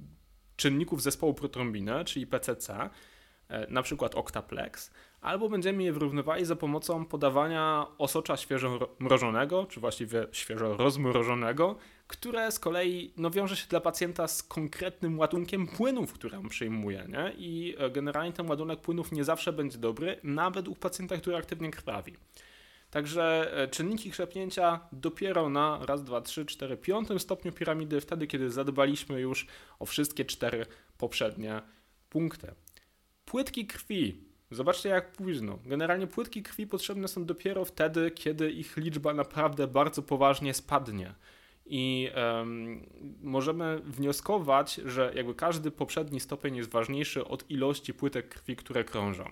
czynników 0.55 1.01
zespołu 1.01 1.33
protrombiny, 1.33 2.05
czyli 2.05 2.27
PCC, 2.27 2.89
na 3.69 3.81
przykład 3.81 4.15
Octaplex, 4.15 4.91
albo 5.21 5.49
będziemy 5.49 5.83
je 5.83 5.93
wyrównywali 5.93 6.45
za 6.45 6.55
pomocą 6.55 7.05
podawania 7.05 7.85
osocza 7.97 8.37
świeżo 8.37 8.95
mrożonego, 8.99 9.65
czy 9.65 9.79
właściwie 9.79 10.27
świeżo 10.31 10.77
rozmrożonego, 10.77 11.75
które 12.07 12.51
z 12.51 12.59
kolei 12.59 13.13
no, 13.17 13.29
wiąże 13.29 13.55
się 13.55 13.67
dla 13.67 13.79
pacjenta 13.79 14.27
z 14.27 14.43
konkretnym 14.43 15.19
ładunkiem 15.19 15.67
płynów, 15.67 16.13
które 16.13 16.39
on 16.39 16.49
przyjmuje. 16.49 17.05
Nie? 17.07 17.33
I 17.37 17.75
e, 17.77 17.89
generalnie 17.89 18.33
ten 18.33 18.49
ładunek 18.49 18.81
płynów 18.81 19.11
nie 19.11 19.23
zawsze 19.23 19.53
będzie 19.53 19.77
dobry, 19.77 20.19
nawet 20.23 20.67
u 20.67 20.75
pacjenta, 20.75 21.17
który 21.17 21.35
aktywnie 21.35 21.71
krwawi. 21.71 22.13
Także 22.91 23.53
e, 23.57 23.67
czynniki 23.67 24.11
krzepnięcia 24.11 24.79
dopiero 24.91 25.49
na 25.49 25.79
raz, 25.85 26.03
dwa, 26.03 26.21
trzy, 26.21 26.45
cztery, 26.45 26.77
piątym 26.77 27.19
stopniu 27.19 27.51
piramidy, 27.51 28.01
wtedy 28.01 28.27
kiedy 28.27 28.51
zadbaliśmy 28.51 29.21
już 29.21 29.47
o 29.79 29.85
wszystkie 29.85 30.25
cztery 30.25 30.65
poprzednie 30.97 31.61
punkty. 32.09 32.53
Płytki 33.27 33.67
krwi 33.67 34.27
Zobaczcie 34.51 34.89
jak 34.89 35.11
późno. 35.11 35.59
Generalnie 35.65 36.07
płytki 36.07 36.43
krwi 36.43 36.67
potrzebne 36.67 37.07
są 37.07 37.25
dopiero 37.25 37.65
wtedy, 37.65 38.11
kiedy 38.11 38.51
ich 38.51 38.77
liczba 38.77 39.13
naprawdę 39.13 39.67
bardzo 39.67 40.01
poważnie 40.01 40.53
spadnie. 40.53 41.13
I 41.65 42.09
um, 42.15 42.85
możemy 43.21 43.79
wnioskować, 43.79 44.75
że 44.75 45.11
jakby 45.15 45.35
każdy 45.35 45.71
poprzedni 45.71 46.19
stopień 46.19 46.55
jest 46.55 46.69
ważniejszy 46.69 47.25
od 47.25 47.51
ilości 47.51 47.93
płytek 47.93 48.29
krwi, 48.29 48.55
które 48.55 48.83
krążą. 48.83 49.31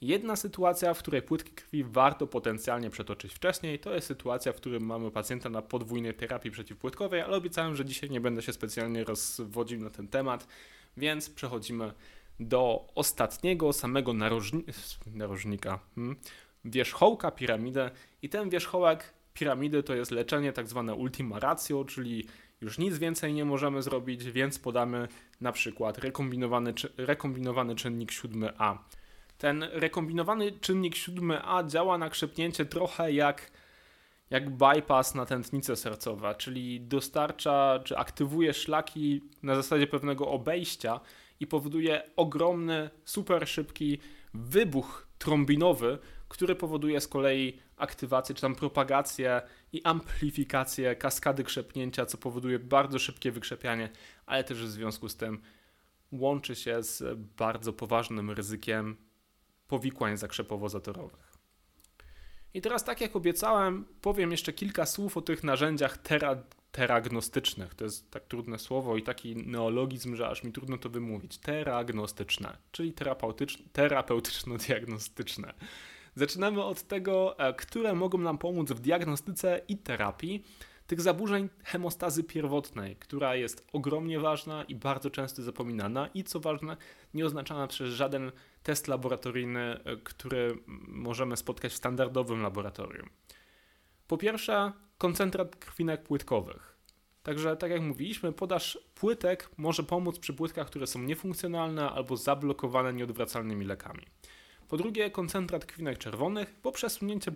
Jedna 0.00 0.36
sytuacja, 0.36 0.94
w 0.94 0.98
której 0.98 1.22
płytki 1.22 1.52
krwi 1.52 1.84
warto 1.84 2.26
potencjalnie 2.26 2.90
przetoczyć 2.90 3.34
wcześniej, 3.34 3.78
to 3.78 3.94
jest 3.94 4.06
sytuacja, 4.06 4.52
w 4.52 4.56
której 4.56 4.80
mamy 4.80 5.10
pacjenta 5.10 5.50
na 5.50 5.62
podwójnej 5.62 6.14
terapii 6.14 6.50
przeciwpłytkowej, 6.50 7.20
ale 7.20 7.36
obiecałem, 7.36 7.76
że 7.76 7.84
dzisiaj 7.84 8.10
nie 8.10 8.20
będę 8.20 8.42
się 8.42 8.52
specjalnie 8.52 9.04
rozwodził 9.04 9.80
na 9.80 9.90
ten 9.90 10.08
temat, 10.08 10.46
więc 10.96 11.30
przechodzimy 11.30 11.92
do 12.40 12.86
ostatniego 12.94 13.72
samego 13.72 14.12
narożni 14.12 14.64
narożnika, 15.06 15.78
hmm, 15.94 16.16
wierzchołka 16.64 17.30
piramidy 17.30 17.90
i 18.22 18.28
ten 18.28 18.50
wierzchołek 18.50 19.14
piramidy 19.34 19.82
to 19.82 19.94
jest 19.94 20.10
leczenie 20.10 20.52
tak 20.52 20.68
zwane 20.68 20.94
ultima 20.94 21.38
ratio, 21.38 21.84
czyli 21.84 22.26
już 22.60 22.78
nic 22.78 22.98
więcej 22.98 23.32
nie 23.32 23.44
możemy 23.44 23.82
zrobić, 23.82 24.24
więc 24.24 24.58
podamy 24.58 25.08
na 25.40 25.52
przykład 25.52 25.98
rekombinowany, 25.98 26.74
rekombinowany 26.96 27.74
czynnik 27.74 28.10
7a. 28.10 28.78
Ten 29.38 29.62
rekombinowany 29.62 30.52
czynnik 30.52 30.94
7a 30.94 31.66
działa 31.66 31.98
na 31.98 32.10
krzepnięcie 32.10 32.64
trochę 32.64 33.12
jak, 33.12 33.50
jak 34.30 34.50
bypass 34.50 35.14
na 35.14 35.26
tętnice 35.26 35.76
sercowe, 35.76 36.34
czyli 36.38 36.80
dostarcza 36.80 37.80
czy 37.84 37.96
aktywuje 37.96 38.54
szlaki 38.54 39.20
na 39.42 39.54
zasadzie 39.54 39.86
pewnego 39.86 40.28
obejścia 40.28 41.00
i 41.40 41.46
powoduje 41.46 42.02
ogromny, 42.16 42.90
super 43.04 43.48
szybki 43.48 43.98
wybuch 44.34 45.06
trombinowy, 45.18 45.98
który 46.28 46.54
powoduje 46.54 47.00
z 47.00 47.08
kolei 47.08 47.58
aktywację, 47.76 48.34
czy 48.34 48.40
tam 48.40 48.54
propagację 48.54 49.42
i 49.72 49.82
amplifikację 49.84 50.96
kaskady 50.96 51.44
krzepnięcia, 51.44 52.06
co 52.06 52.18
powoduje 52.18 52.58
bardzo 52.58 52.98
szybkie 52.98 53.32
wykrzepianie, 53.32 53.90
ale 54.26 54.44
też 54.44 54.58
w 54.58 54.70
związku 54.70 55.08
z 55.08 55.16
tym 55.16 55.42
łączy 56.12 56.56
się 56.56 56.82
z 56.82 57.18
bardzo 57.18 57.72
poważnym 57.72 58.30
ryzykiem 58.30 58.96
powikłań 59.68 60.16
zakrzepowo-zatorowych. 60.16 61.30
I 62.54 62.60
teraz, 62.60 62.84
tak 62.84 63.00
jak 63.00 63.16
obiecałem, 63.16 63.84
powiem 64.00 64.30
jeszcze 64.30 64.52
kilka 64.52 64.86
słów 64.86 65.16
o 65.16 65.22
tych 65.22 65.44
narzędziach 65.44 65.98
tera 65.98 66.42
teragnostycznych. 66.72 67.74
To 67.74 67.84
jest 67.84 68.10
tak 68.10 68.24
trudne 68.24 68.58
słowo 68.58 68.96
i 68.96 69.02
taki 69.02 69.36
neologizm, 69.36 70.16
że 70.16 70.28
aż 70.28 70.44
mi 70.44 70.52
trudno 70.52 70.78
to 70.78 70.88
wymówić. 70.88 71.38
Teragnostyczne, 71.38 72.56
czyli 72.72 72.94
terapeutyczno-diagnostyczne. 73.72 75.54
Zaczynamy 76.14 76.62
od 76.64 76.82
tego, 76.82 77.38
e, 77.38 77.54
które 77.54 77.94
mogą 77.94 78.18
nam 78.18 78.38
pomóc 78.38 78.72
w 78.72 78.80
diagnostyce 78.80 79.60
i 79.68 79.78
terapii 79.78 80.44
tych 80.86 81.00
zaburzeń 81.00 81.48
hemostazy 81.64 82.24
pierwotnej, 82.24 82.96
która 82.96 83.34
jest 83.34 83.66
ogromnie 83.72 84.20
ważna 84.20 84.64
i 84.64 84.74
bardzo 84.74 85.10
często 85.10 85.42
zapominana 85.42 86.08
i 86.14 86.24
co 86.24 86.40
ważne, 86.40 86.76
nie 87.14 87.26
oznaczana 87.26 87.66
przez 87.66 87.94
żaden 87.94 88.32
test 88.62 88.88
laboratoryjny, 88.88 89.60
e, 89.60 89.96
który 89.96 90.58
możemy 90.88 91.36
spotkać 91.36 91.72
w 91.72 91.76
standardowym 91.76 92.42
laboratorium. 92.42 93.08
Po 94.10 94.18
pierwsze, 94.18 94.72
koncentrat 94.98 95.56
krwinek 95.56 96.02
płytkowych. 96.02 96.76
Także, 97.22 97.56
tak 97.56 97.70
jak 97.70 97.82
mówiliśmy, 97.82 98.32
podaż 98.32 98.78
płytek 98.94 99.50
może 99.56 99.82
pomóc 99.82 100.18
przy 100.18 100.34
płytkach, 100.34 100.66
które 100.66 100.86
są 100.86 100.98
niefunkcjonalne 100.98 101.90
albo 101.90 102.16
zablokowane 102.16 102.92
nieodwracalnymi 102.92 103.64
lekami. 103.64 104.06
Po 104.68 104.76
drugie, 104.76 105.10
koncentrat 105.10 105.66
krwinek 105.66 105.98
czerwonych, 105.98 106.56
bo 106.62 106.72
przesunięcie 106.72 107.32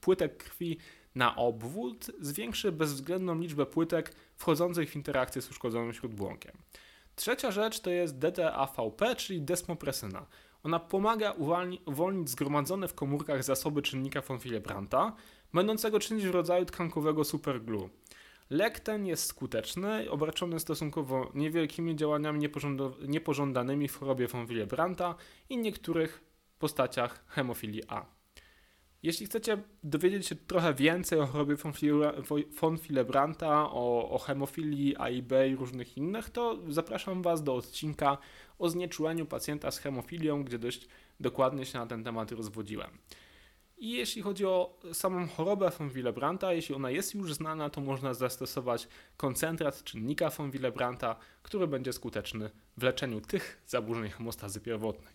płytek 0.00 0.36
krwi 0.36 0.78
na 1.14 1.36
obwód 1.36 2.10
zwiększy 2.20 2.72
bezwzględną 2.72 3.38
liczbę 3.38 3.66
płytek 3.66 4.14
wchodzących 4.36 4.90
w 4.90 4.96
interakcję 4.96 5.42
z 5.42 5.50
uszkodzonym 5.50 5.92
śródbłąkiem. 5.92 6.52
Trzecia 7.16 7.50
rzecz 7.50 7.80
to 7.80 7.90
jest 7.90 8.18
DDAVP, 8.18 9.16
czyli 9.16 9.42
desmopresyna. 9.42 10.26
Ona 10.62 10.80
pomaga 10.80 11.34
uwolnić 11.86 12.30
zgromadzone 12.30 12.88
w 12.88 12.94
komórkach 12.94 13.44
zasoby 13.44 13.82
czynnika 13.82 14.20
von 14.20 14.38
Willebrandta, 14.38 15.12
będącego 15.54 16.00
czymś 16.00 16.24
w 16.24 16.30
rodzaju 16.30 16.64
tkankowego 16.64 17.24
superglue. 17.24 17.88
Lek 18.50 18.80
ten 18.80 19.06
jest 19.06 19.26
skuteczny, 19.26 20.10
obarczony 20.10 20.60
stosunkowo 20.60 21.30
niewielkimi 21.34 21.96
działaniami 21.96 22.48
niepożądanymi 23.08 23.88
w 23.88 23.96
chorobie 23.96 24.26
von 24.26 24.46
Willebrandta 24.46 25.14
i 25.48 25.58
niektórych 25.58 26.20
postaciach 26.58 27.24
hemofilii 27.26 27.82
A. 27.88 28.06
Jeśli 29.02 29.26
chcecie 29.26 29.62
dowiedzieć 29.84 30.26
się 30.26 30.36
trochę 30.36 30.74
więcej 30.74 31.20
o 31.20 31.26
chorobie 31.26 31.56
von 32.60 32.76
Willebrandta, 32.76 33.70
o, 33.70 34.10
o 34.10 34.18
hemofilii 34.18 34.96
A 34.96 35.10
i 35.10 35.22
B 35.22 35.48
i 35.48 35.56
różnych 35.56 35.96
innych, 35.96 36.30
to 36.30 36.58
zapraszam 36.68 37.22
Was 37.22 37.42
do 37.42 37.54
odcinka 37.54 38.18
o 38.58 38.68
znieczuleniu 38.68 39.26
pacjenta 39.26 39.70
z 39.70 39.78
hemofilią, 39.78 40.44
gdzie 40.44 40.58
dość 40.58 40.88
dokładnie 41.20 41.66
się 41.66 41.78
na 41.78 41.86
ten 41.86 42.04
temat 42.04 42.32
rozwodziłem. 42.32 42.90
I 43.78 43.90
jeśli 43.90 44.22
chodzi 44.22 44.46
o 44.46 44.78
samą 44.92 45.28
chorobę 45.28 45.70
von 45.70 45.88
Willebrandta, 45.90 46.52
jeśli 46.52 46.74
ona 46.74 46.90
jest 46.90 47.14
już 47.14 47.34
znana, 47.34 47.70
to 47.70 47.80
można 47.80 48.14
zastosować 48.14 48.88
koncentrat 49.16 49.84
czynnika 49.84 50.30
von 50.30 50.50
Willebrandta, 50.50 51.16
który 51.42 51.66
będzie 51.66 51.92
skuteczny 51.92 52.50
w 52.76 52.82
leczeniu 52.82 53.20
tych 53.20 53.62
zaburzeń 53.66 54.10
hemostazy 54.10 54.60
pierwotnej. 54.60 55.14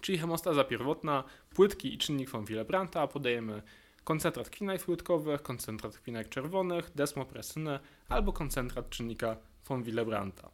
Czyli 0.00 0.18
hemostaza 0.18 0.64
pierwotna, 0.64 1.24
płytki 1.54 1.94
i 1.94 1.98
czynnik 1.98 2.30
von 2.30 2.44
Willebrandta 2.44 3.06
podajemy 3.06 3.62
koncentrat 4.04 4.50
kwinek 4.50 4.84
płytkowych, 4.84 5.42
koncentrat 5.42 5.98
kwinek 5.98 6.28
czerwonych, 6.28 6.90
desmopresynę 6.94 7.80
albo 8.08 8.32
koncentrat 8.32 8.90
czynnika 8.90 9.36
von 9.68 9.82
Willebrandta. 9.82 10.50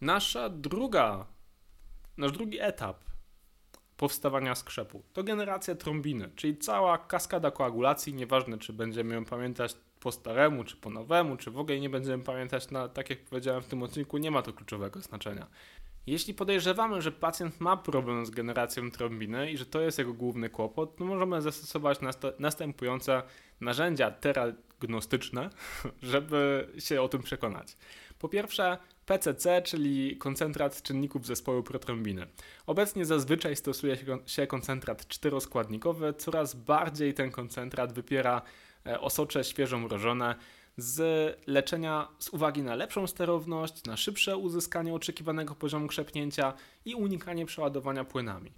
Nasza 0.00 0.48
druga, 0.48 1.26
nasz 2.16 2.32
drugi 2.32 2.60
etap 2.60 3.07
powstawania 3.98 4.54
skrzepu. 4.54 5.02
To 5.12 5.24
generacja 5.24 5.74
trombiny, 5.74 6.30
czyli 6.36 6.56
cała 6.56 6.98
kaskada 6.98 7.50
koagulacji, 7.50 8.14
nieważne 8.14 8.58
czy 8.58 8.72
będziemy 8.72 9.14
ją 9.14 9.24
pamiętać 9.24 9.76
po 10.00 10.12
staremu, 10.12 10.64
czy 10.64 10.76
po 10.76 10.90
nowemu, 10.90 11.36
czy 11.36 11.50
w 11.50 11.58
ogóle 11.58 11.80
nie 11.80 11.90
będziemy 11.90 12.24
pamiętać, 12.24 12.70
na, 12.70 12.88
tak 12.88 13.10
jak 13.10 13.24
powiedziałem 13.24 13.62
w 13.62 13.66
tym 13.66 13.82
odcinku, 13.82 14.18
nie 14.18 14.30
ma 14.30 14.42
to 14.42 14.52
kluczowego 14.52 15.00
znaczenia. 15.00 15.46
Jeśli 16.06 16.34
podejrzewamy, 16.34 17.02
że 17.02 17.12
pacjent 17.12 17.60
ma 17.60 17.76
problem 17.76 18.26
z 18.26 18.30
generacją 18.30 18.90
trombiny 18.90 19.52
i 19.52 19.56
że 19.56 19.66
to 19.66 19.80
jest 19.80 19.98
jego 19.98 20.12
główny 20.12 20.50
kłopot, 20.50 20.96
to 20.96 21.04
możemy 21.04 21.42
zastosować 21.42 21.98
następujące 22.38 23.22
narzędzia 23.60 24.10
teragnostyczne, 24.10 25.50
żeby 26.02 26.68
się 26.78 27.02
o 27.02 27.08
tym 27.08 27.22
przekonać. 27.22 27.76
Po 28.18 28.28
pierwsze, 28.28 28.78
PCC, 29.06 29.62
czyli 29.62 30.16
koncentrat 30.16 30.82
czynników 30.82 31.26
zespołu 31.26 31.62
protrombiny. 31.62 32.26
Obecnie 32.66 33.04
zazwyczaj 33.04 33.56
stosuje 33.56 33.96
się 34.26 34.46
koncentrat 34.46 35.08
czteroskładnikowy, 35.08 36.14
coraz 36.18 36.54
bardziej 36.54 37.14
ten 37.14 37.30
koncentrat 37.30 37.92
wypiera 37.92 38.42
e, 38.86 39.00
osocze 39.00 39.44
świeżo 39.44 39.78
mrożone 39.78 40.34
z 40.76 41.36
leczenia 41.46 42.08
z 42.18 42.28
uwagi 42.28 42.62
na 42.62 42.74
lepszą 42.74 43.06
sterowność, 43.06 43.84
na 43.84 43.96
szybsze 43.96 44.36
uzyskanie 44.36 44.94
oczekiwanego 44.94 45.54
poziomu 45.54 45.86
krzepnięcia 45.86 46.54
i 46.84 46.94
unikanie 46.94 47.46
przeładowania 47.46 48.04
płynami. 48.04 48.52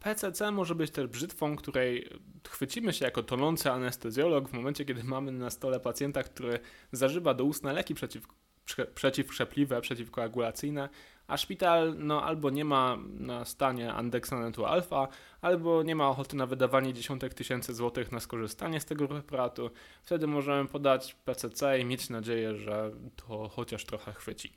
PCC 0.00 0.50
może 0.50 0.74
być 0.74 0.90
też 0.90 1.06
brzytwą, 1.06 1.56
której 1.56 2.08
chwycimy 2.48 2.92
się 2.92 3.04
jako 3.04 3.22
tonący 3.22 3.70
anestezjolog 3.70 4.48
w 4.48 4.52
momencie, 4.52 4.84
kiedy 4.84 5.04
mamy 5.04 5.32
na 5.32 5.50
stole 5.50 5.80
pacjenta, 5.80 6.22
który 6.22 6.58
zażywa 6.92 7.34
doustne 7.34 7.72
leki 7.72 7.94
przeciw 7.94 8.26
przeciwkrzepliwe, 8.94 9.80
przeciwkoagulacyjne, 9.80 10.88
a 11.26 11.36
szpital 11.36 11.94
no, 11.98 12.24
albo 12.24 12.50
nie 12.50 12.64
ma 12.64 12.98
na 13.18 13.44
stanie 13.44 13.92
andeksanetu 13.92 14.66
alfa, 14.66 15.08
albo 15.40 15.82
nie 15.82 15.96
ma 15.96 16.08
ochoty 16.08 16.36
na 16.36 16.46
wydawanie 16.46 16.94
dziesiątek 16.94 17.34
tysięcy 17.34 17.74
złotych 17.74 18.12
na 18.12 18.20
skorzystanie 18.20 18.80
z 18.80 18.84
tego 18.84 19.08
preparatu. 19.08 19.70
Wtedy 20.02 20.26
możemy 20.26 20.68
podać 20.68 21.14
PCC 21.14 21.78
i 21.78 21.84
mieć 21.84 22.10
nadzieję, 22.10 22.56
że 22.56 22.90
to 23.16 23.48
chociaż 23.48 23.84
trochę 23.84 24.12
chwyci. 24.12 24.52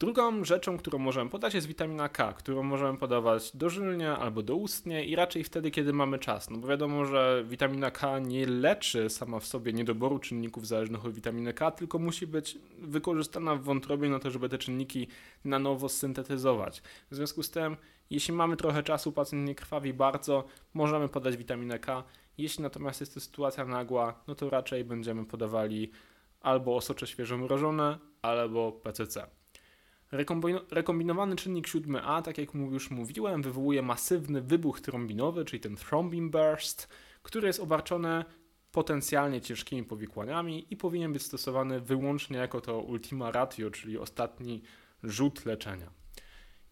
Drugą 0.00 0.44
rzeczą, 0.44 0.78
którą 0.78 0.98
możemy 0.98 1.30
podać 1.30 1.54
jest 1.54 1.66
witamina 1.66 2.08
K, 2.08 2.32
którą 2.32 2.62
możemy 2.62 2.98
podawać 2.98 3.56
dożylnie 3.56 4.12
albo 4.12 4.42
doustnie 4.42 5.04
i 5.04 5.16
raczej 5.16 5.44
wtedy, 5.44 5.70
kiedy 5.70 5.92
mamy 5.92 6.18
czas. 6.18 6.50
No 6.50 6.58
bo 6.58 6.68
wiadomo, 6.68 7.04
że 7.04 7.44
witamina 7.46 7.90
K 7.90 8.18
nie 8.18 8.46
leczy 8.46 9.10
sama 9.10 9.40
w 9.40 9.46
sobie 9.46 9.72
niedoboru 9.72 10.18
czynników 10.18 10.66
zależnych 10.66 11.04
od 11.04 11.12
witaminy 11.12 11.54
K, 11.54 11.70
tylko 11.70 11.98
musi 11.98 12.26
być 12.26 12.58
wykorzystana 12.78 13.54
w 13.54 13.62
wątrobie 13.62 14.08
na 14.08 14.18
to, 14.18 14.30
żeby 14.30 14.48
te 14.48 14.58
czynniki 14.58 15.08
na 15.44 15.58
nowo 15.58 15.88
syntetyzować. 15.88 16.82
W 17.10 17.14
związku 17.14 17.42
z 17.42 17.50
tym, 17.50 17.76
jeśli 18.10 18.34
mamy 18.34 18.56
trochę 18.56 18.82
czasu, 18.82 19.12
pacjent 19.12 19.48
nie 19.48 19.54
krwawi 19.54 19.94
bardzo, 19.94 20.44
możemy 20.74 21.08
podać 21.08 21.36
witaminę 21.36 21.78
K. 21.78 22.04
Jeśli 22.38 22.62
natomiast 22.62 23.00
jest 23.00 23.14
to 23.14 23.20
sytuacja 23.20 23.64
nagła, 23.64 24.22
no 24.26 24.34
to 24.34 24.50
raczej 24.50 24.84
będziemy 24.84 25.24
podawali 25.24 25.90
albo 26.40 26.76
osocze 26.76 27.06
świeżo 27.06 27.38
mrożone, 27.38 27.98
albo 28.22 28.72
PCC. 28.72 29.37
Rekombinowany 30.70 31.36
czynnik 31.36 31.66
7a, 31.66 32.22
tak 32.22 32.38
jak 32.38 32.54
już 32.54 32.90
mówiłem, 32.90 33.42
wywołuje 33.42 33.82
masywny 33.82 34.42
wybuch 34.42 34.80
trombinowy, 34.80 35.44
czyli 35.44 35.60
ten 35.60 35.76
thrombin 35.76 36.30
burst, 36.30 36.88
który 37.22 37.46
jest 37.46 37.60
obarczony 37.60 38.24
potencjalnie 38.72 39.40
ciężkimi 39.40 39.84
powikłaniami 39.84 40.66
i 40.70 40.76
powinien 40.76 41.12
być 41.12 41.22
stosowany 41.22 41.80
wyłącznie 41.80 42.38
jako 42.38 42.60
to 42.60 42.80
ultima 42.80 43.30
ratio, 43.30 43.70
czyli 43.70 43.98
ostatni 43.98 44.62
rzut 45.02 45.46
leczenia. 45.46 45.90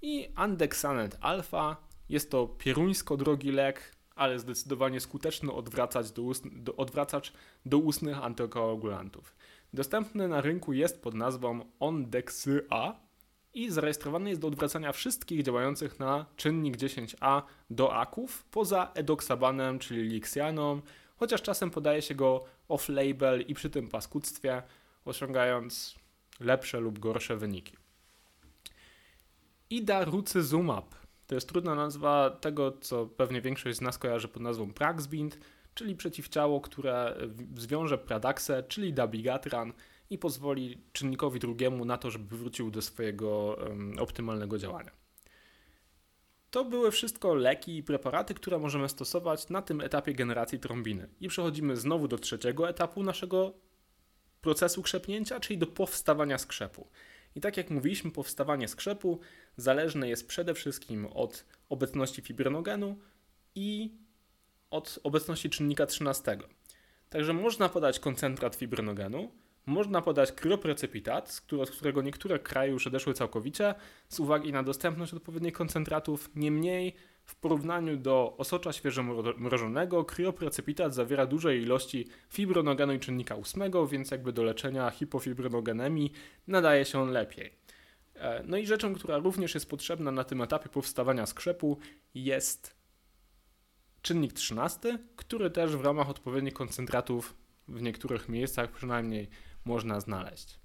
I 0.02 0.28
andexanet 0.34 1.18
alfa 1.20 1.76
jest 2.08 2.30
to 2.30 2.46
pieruńsko 2.46 3.16
drogi 3.16 3.52
lek, 3.52 3.96
ale 4.14 4.38
zdecydowanie 4.38 5.00
skuteczny 5.00 5.52
odwracacz 5.52 6.12
do, 6.12 6.22
ust, 6.22 6.44
do, 6.62 6.76
odwracacz 6.76 7.32
do 7.66 7.78
ustnych 7.78 8.24
antykoagulantów. 8.24 9.36
Dostępny 9.72 10.28
na 10.28 10.40
rynku 10.40 10.72
jest 10.72 11.02
pod 11.02 11.14
nazwą 11.14 11.60
Ondexy-A, 11.80 13.05
i 13.56 13.70
zarejestrowany 13.70 14.28
jest 14.28 14.40
do 14.40 14.48
odwracania 14.48 14.92
wszystkich 14.92 15.42
działających 15.42 15.98
na 15.98 16.26
czynnik 16.36 16.76
10A 16.76 17.42
do 17.70 17.94
aków, 17.94 18.44
poza 18.50 18.90
edoksabanem, 18.94 19.78
czyli 19.78 20.02
lixianą, 20.08 20.80
chociaż 21.16 21.42
czasem 21.42 21.70
podaje 21.70 22.02
się 22.02 22.14
go 22.14 22.44
off-label 22.68 23.44
i 23.48 23.54
przy 23.54 23.70
tym 23.70 23.88
paskudztwie, 23.88 24.62
osiągając 25.04 25.96
lepsze 26.40 26.80
lub 26.80 26.98
gorsze 26.98 27.36
wyniki. 27.36 27.76
Idarucizumab 29.70 30.94
to 31.26 31.34
jest 31.34 31.48
trudna 31.48 31.74
nazwa 31.74 32.30
tego, 32.30 32.72
co 32.80 33.06
pewnie 33.06 33.40
większość 33.40 33.76
z 33.76 33.80
nas 33.80 33.98
kojarzy 33.98 34.28
pod 34.28 34.42
nazwą 34.42 34.72
Praxbind, 34.72 35.38
czyli 35.74 35.96
przeciwciało, 35.96 36.60
które 36.60 37.16
zwiąże 37.56 37.98
Pradaxę, 37.98 38.62
czyli 38.62 38.92
dabigatran, 38.92 39.72
i 40.10 40.18
pozwoli 40.18 40.78
czynnikowi 40.92 41.40
drugiemu 41.40 41.84
na 41.84 41.98
to, 41.98 42.10
żeby 42.10 42.36
wrócił 42.36 42.70
do 42.70 42.82
swojego 42.82 43.58
optymalnego 43.98 44.58
działania. 44.58 44.90
To 46.50 46.64
były 46.64 46.90
wszystko 46.90 47.34
leki 47.34 47.76
i 47.76 47.82
preparaty, 47.82 48.34
które 48.34 48.58
możemy 48.58 48.88
stosować 48.88 49.48
na 49.48 49.62
tym 49.62 49.80
etapie 49.80 50.14
generacji 50.14 50.58
trombiny. 50.58 51.08
I 51.20 51.28
przechodzimy 51.28 51.76
znowu 51.76 52.08
do 52.08 52.18
trzeciego 52.18 52.68
etapu 52.68 53.02
naszego 53.02 53.54
procesu 54.40 54.82
krzepnięcia, 54.82 55.40
czyli 55.40 55.58
do 55.58 55.66
powstawania 55.66 56.38
skrzepu. 56.38 56.88
I 57.34 57.40
tak 57.40 57.56
jak 57.56 57.70
mówiliśmy, 57.70 58.10
powstawanie 58.10 58.68
skrzepu 58.68 59.20
zależne 59.56 60.08
jest 60.08 60.28
przede 60.28 60.54
wszystkim 60.54 61.06
od 61.06 61.44
obecności 61.68 62.22
fibrinogenu 62.22 62.98
i 63.54 63.94
od 64.70 64.98
obecności 65.02 65.50
czynnika 65.50 65.86
13. 65.86 66.38
Także 67.10 67.32
można 67.32 67.68
podać 67.68 68.00
koncentrat 68.00 68.56
fibrinogenu, 68.56 69.32
można 69.66 70.02
podać 70.02 70.32
kryoprecepitat, 70.32 71.30
z 71.30 71.70
którego 71.70 72.02
niektóre 72.02 72.38
kraje 72.38 72.72
już 72.72 72.86
odeszły 72.86 73.14
całkowicie 73.14 73.74
z 74.08 74.20
uwagi 74.20 74.52
na 74.52 74.62
dostępność 74.62 75.14
odpowiednich 75.14 75.52
koncentratów. 75.52 76.30
Niemniej 76.34 76.94
w 77.24 77.36
porównaniu 77.36 77.96
do 77.96 78.34
osocza 78.38 78.72
świeżo 78.72 79.02
mrożonego, 79.36 80.04
kryoprecepitat 80.04 80.94
zawiera 80.94 81.26
duże 81.26 81.56
ilości 81.56 82.06
fibronogenu 82.30 82.92
i 82.92 83.00
czynnika 83.00 83.36
8, 83.36 83.62
więc 83.90 84.10
jakby 84.10 84.32
do 84.32 84.42
leczenia 84.42 84.90
hipofibronogenemii 84.90 86.12
nadaje 86.46 86.84
się 86.84 87.00
on 87.00 87.10
lepiej. 87.10 87.52
E, 88.14 88.42
no 88.46 88.56
i 88.56 88.66
rzeczą, 88.66 88.94
która 88.94 89.18
również 89.18 89.54
jest 89.54 89.70
potrzebna 89.70 90.10
na 90.10 90.24
tym 90.24 90.42
etapie 90.42 90.68
powstawania 90.68 91.26
skrzepu 91.26 91.78
jest 92.14 92.76
czynnik 94.02 94.32
13, 94.32 94.98
który 95.16 95.50
też 95.50 95.76
w 95.76 95.84
ramach 95.84 96.10
odpowiednich 96.10 96.54
koncentratów 96.54 97.34
w 97.68 97.82
niektórych 97.82 98.28
miejscach 98.28 98.70
przynajmniej 98.70 99.28
można 99.66 100.00
znaleźć. 100.00 100.58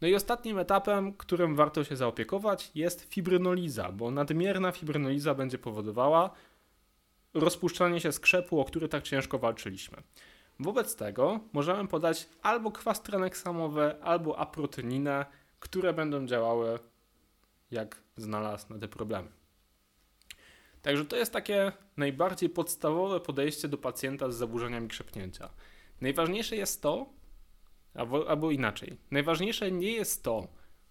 No 0.00 0.08
i 0.08 0.14
ostatnim 0.14 0.58
etapem, 0.58 1.12
którym 1.12 1.56
warto 1.56 1.84
się 1.84 1.96
zaopiekować, 1.96 2.70
jest 2.74 3.14
fibrynoliza, 3.14 3.92
bo 3.92 4.10
nadmierna 4.10 4.72
fibrynoliza 4.72 5.34
będzie 5.34 5.58
powodowała 5.58 6.30
rozpuszczanie 7.34 8.00
się 8.00 8.12
skrzepu, 8.12 8.60
o 8.60 8.64
który 8.64 8.88
tak 8.88 9.02
ciężko 9.02 9.38
walczyliśmy. 9.38 10.02
Wobec 10.60 10.96
tego 10.96 11.40
możemy 11.52 11.88
podać 11.88 12.28
albo 12.42 12.72
kwas 12.72 13.02
traneksamowy, 13.02 14.02
albo 14.02 14.38
aprotyninę, 14.38 15.26
które 15.60 15.92
będą 15.92 16.26
działały 16.26 16.78
jak 17.70 18.02
znalazł 18.16 18.72
na 18.72 18.78
te 18.78 18.88
problemy. 18.88 19.28
Także 20.82 21.04
to 21.04 21.16
jest 21.16 21.32
takie 21.32 21.72
najbardziej 21.96 22.50
podstawowe 22.50 23.20
podejście 23.20 23.68
do 23.68 23.78
pacjenta 23.78 24.30
z 24.30 24.36
zaburzeniami 24.36 24.88
krzepnięcia. 24.88 25.50
Najważniejsze 26.00 26.56
jest 26.56 26.82
to, 26.82 27.06
albo, 27.98 28.30
albo 28.30 28.50
inaczej, 28.50 28.96
najważniejsze 29.10 29.70
nie 29.70 29.92
jest 29.92 30.24
to, 30.24 30.48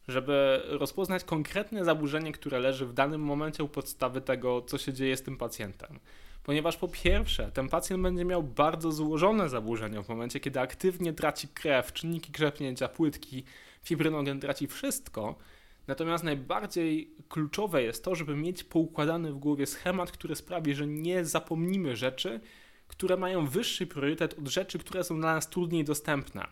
żeby 0.08 0.62
rozpoznać 0.66 1.24
konkretne 1.24 1.86
zaburzenie, 1.86 2.32
które 2.32 2.60
leży 2.60 2.86
w 2.86 2.94
danym 2.94 3.22
momencie 3.22 3.64
u 3.64 3.70
podstawy 3.70 4.22
tego, 4.22 4.62
co 4.62 4.78
się 4.78 4.94
dzieje 4.94 5.18
z 5.18 5.24
tym 5.24 5.38
pacjentem. 5.38 6.00
Ponieważ 6.44 6.78
po 6.78 6.88
pierwsze, 6.88 7.52
ten 7.52 7.70
pacjent 7.70 8.04
będzie 8.04 8.26
miał 8.26 8.44
bardzo 8.44 8.92
złożone 8.92 9.50
zaburzenia 9.50 10.04
w 10.04 10.10
momencie, 10.10 10.40
kiedy 10.40 10.60
aktywnie 10.60 11.14
traci 11.14 11.48
krew, 11.48 11.94
czynniki 11.94 12.32
krzepnięcia, 12.32 12.88
płytki, 12.88 13.44
fibrynogen 13.84 14.40
traci 14.40 14.68
wszystko, 14.68 15.36
Natomiast 15.88 16.24
najbardziej 16.24 17.16
kluczowe 17.30 17.84
jest 17.84 18.04
to, 18.04 18.16
żeby 18.16 18.36
mieć 18.36 18.64
poukładany 18.64 19.34
w 19.34 19.38
głowie 19.38 19.66
schemat, 19.66 20.12
który 20.12 20.36
sprawi, 20.36 20.76
że 20.76 20.88
nie 20.88 21.26
zapomnimy 21.26 21.96
rzeczy, 21.96 22.40
które 22.88 23.18
mają 23.18 23.48
wyższy 23.48 23.88
priorytet 23.88 24.40
od 24.40 24.48
rzeczy, 24.48 24.80
które 24.80 25.04
są 25.04 25.20
dla 25.20 25.34
nas 25.36 25.50
trudniej 25.50 25.84
dostępne. 25.84 26.48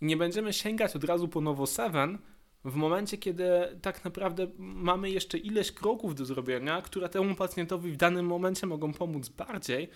I 0.00 0.04
nie 0.04 0.16
będziemy 0.16 0.52
sięgać 0.52 0.96
od 0.96 1.04
razu 1.04 1.28
po 1.28 1.40
Nowo 1.40 1.66
7 1.66 2.18
w 2.64 2.74
momencie, 2.74 3.18
kiedy 3.18 3.50
tak 3.82 4.04
naprawdę 4.04 4.46
mamy 4.58 5.10
jeszcze 5.10 5.38
ileś 5.38 5.72
kroków 5.72 6.14
do 6.14 6.24
zrobienia, 6.24 6.82
które 6.82 7.08
temu 7.08 7.34
pacjentowi 7.34 7.92
w 7.92 7.96
danym 7.96 8.26
momencie 8.26 8.66
mogą 8.66 8.92
pomóc 8.92 9.28
bardziej 9.28 9.88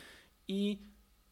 i 0.49 0.79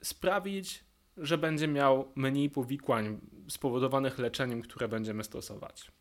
sprawić, 0.03 0.85
że 1.17 1.39
będzie 1.39 1.69
miał 1.69 2.13
mniej 2.15 2.51
powikłań 2.51 3.21
spowodowanych 3.49 4.19
leczeniem, 4.19 4.63
które 4.63 4.89
będziemy 4.89 5.25
stosować. 5.25 5.93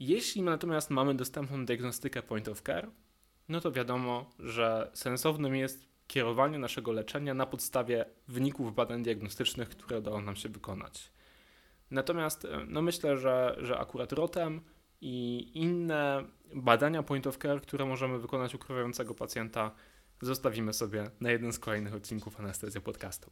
Jeśli 0.00 0.42
natomiast 0.42 0.90
mamy 0.90 1.14
dostępną 1.14 1.64
diagnostykę 1.64 2.22
point 2.22 2.48
of 2.48 2.62
care, 2.62 2.90
no 3.48 3.60
to 3.60 3.72
wiadomo, 3.72 4.30
że 4.38 4.90
sensownym 4.94 5.56
jest 5.56 5.95
kierowanie 6.06 6.58
naszego 6.58 6.92
leczenia 6.92 7.34
na 7.34 7.46
podstawie 7.46 8.04
wyników 8.28 8.74
badań 8.74 9.02
diagnostycznych, 9.02 9.68
które 9.68 9.98
udało 9.98 10.20
nam 10.20 10.36
się 10.36 10.48
wykonać. 10.48 11.12
Natomiast 11.90 12.44
e, 12.44 12.64
no 12.68 12.82
myślę, 12.82 13.18
że, 13.18 13.56
że 13.60 13.78
akurat 13.78 14.12
ROTEM 14.12 14.60
i 15.00 15.50
inne 15.54 16.24
badania 16.54 17.02
point 17.02 17.26
of 17.26 17.38
care, 17.38 17.62
które 17.62 17.84
możemy 17.84 18.18
wykonać 18.18 18.54
u 18.54 18.58
krwawiącego 18.58 19.14
pacjenta, 19.14 19.70
zostawimy 20.20 20.72
sobie 20.72 21.10
na 21.20 21.30
jeden 21.30 21.52
z 21.52 21.58
kolejnych 21.58 21.94
odcinków 21.94 22.40
anestezji 22.40 22.80
podcastu. 22.80 23.30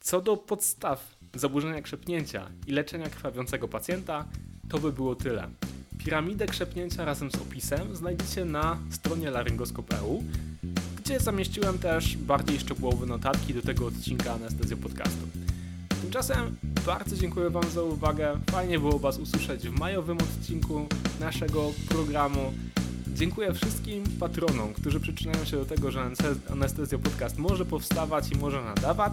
Co 0.00 0.20
do 0.20 0.36
podstaw 0.36 1.16
zaburzenia 1.34 1.82
krzepnięcia 1.82 2.50
i 2.66 2.72
leczenia 2.72 3.08
krwawiącego 3.08 3.68
pacjenta, 3.68 4.28
to 4.70 4.78
by 4.78 4.92
było 4.92 5.14
tyle. 5.14 5.50
Piramidę 6.04 6.46
krzepnięcia 6.46 7.04
razem 7.04 7.30
z 7.30 7.34
opisem 7.34 7.96
znajdziecie 7.96 8.44
na 8.44 8.78
stronie 8.90 9.30
laryngoskop.eu, 9.30 10.22
gdzie 11.04 11.20
zamieściłem 11.20 11.78
też 11.78 12.16
bardziej 12.16 12.60
szczegółowe 12.60 13.06
notatki 13.06 13.54
do 13.54 13.62
tego 13.62 13.86
odcinka 13.86 14.32
Anestezjo 14.32 14.76
Podcastu. 14.76 15.26
Tymczasem 16.02 16.56
bardzo 16.86 17.16
dziękuję 17.16 17.50
Wam 17.50 17.70
za 17.70 17.82
uwagę. 17.82 18.40
Fajnie 18.50 18.78
było 18.78 18.98
Was 18.98 19.18
usłyszeć 19.18 19.68
w 19.68 19.78
majowym 19.78 20.18
odcinku 20.18 20.86
naszego 21.20 21.72
programu. 21.88 22.52
Dziękuję 23.14 23.54
wszystkim 23.54 24.04
patronom, 24.20 24.72
którzy 24.74 25.00
przyczyniają 25.00 25.44
się 25.44 25.56
do 25.56 25.64
tego, 25.64 25.90
że 25.90 26.10
Anestezjo 26.50 26.98
Podcast 26.98 27.38
może 27.38 27.64
powstawać 27.64 28.30
i 28.30 28.36
może 28.36 28.62
nadawać 28.64 29.12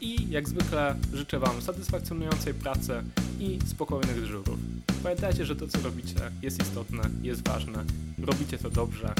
i 0.00 0.30
jak 0.30 0.48
zwykle 0.48 0.94
życzę 1.12 1.38
Wam 1.38 1.62
satysfakcjonującej 1.62 2.54
pracy 2.54 2.92
i 3.40 3.58
spokojnych 3.66 4.20
dyżurów. 4.20 4.58
Pamiętajcie, 5.02 5.46
że 5.46 5.56
to 5.56 5.68
co 5.68 5.78
robicie 5.80 6.30
jest 6.42 6.62
istotne, 6.62 7.02
jest 7.22 7.48
ważne, 7.48 7.84
robicie 8.18 8.58
to 8.58 8.70
dobrze 8.70 9.14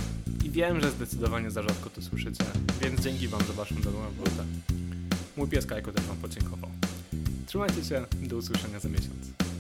wiem, 0.55 0.81
że 0.81 0.91
zdecydowanie 0.91 1.51
za 1.51 1.63
rzadko 1.63 1.91
to 1.91 2.03
słyszycie, 2.03 2.45
więc 2.81 3.01
dzięki 3.01 3.29
Wam 3.29 3.41
za 3.41 3.53
Waszą 3.53 3.75
dobrą 3.75 4.05
robotę. 4.05 4.45
Mój 5.37 5.49
pies 5.49 5.67
Kajko 5.67 5.93
też 5.93 6.05
Wam 6.05 6.17
podziękował. 6.17 6.71
Trzymajcie 7.47 7.85
się, 7.85 8.05
do 8.23 8.37
usłyszenia 8.37 8.81
za 8.81 8.89
miesiąc. 8.89 9.54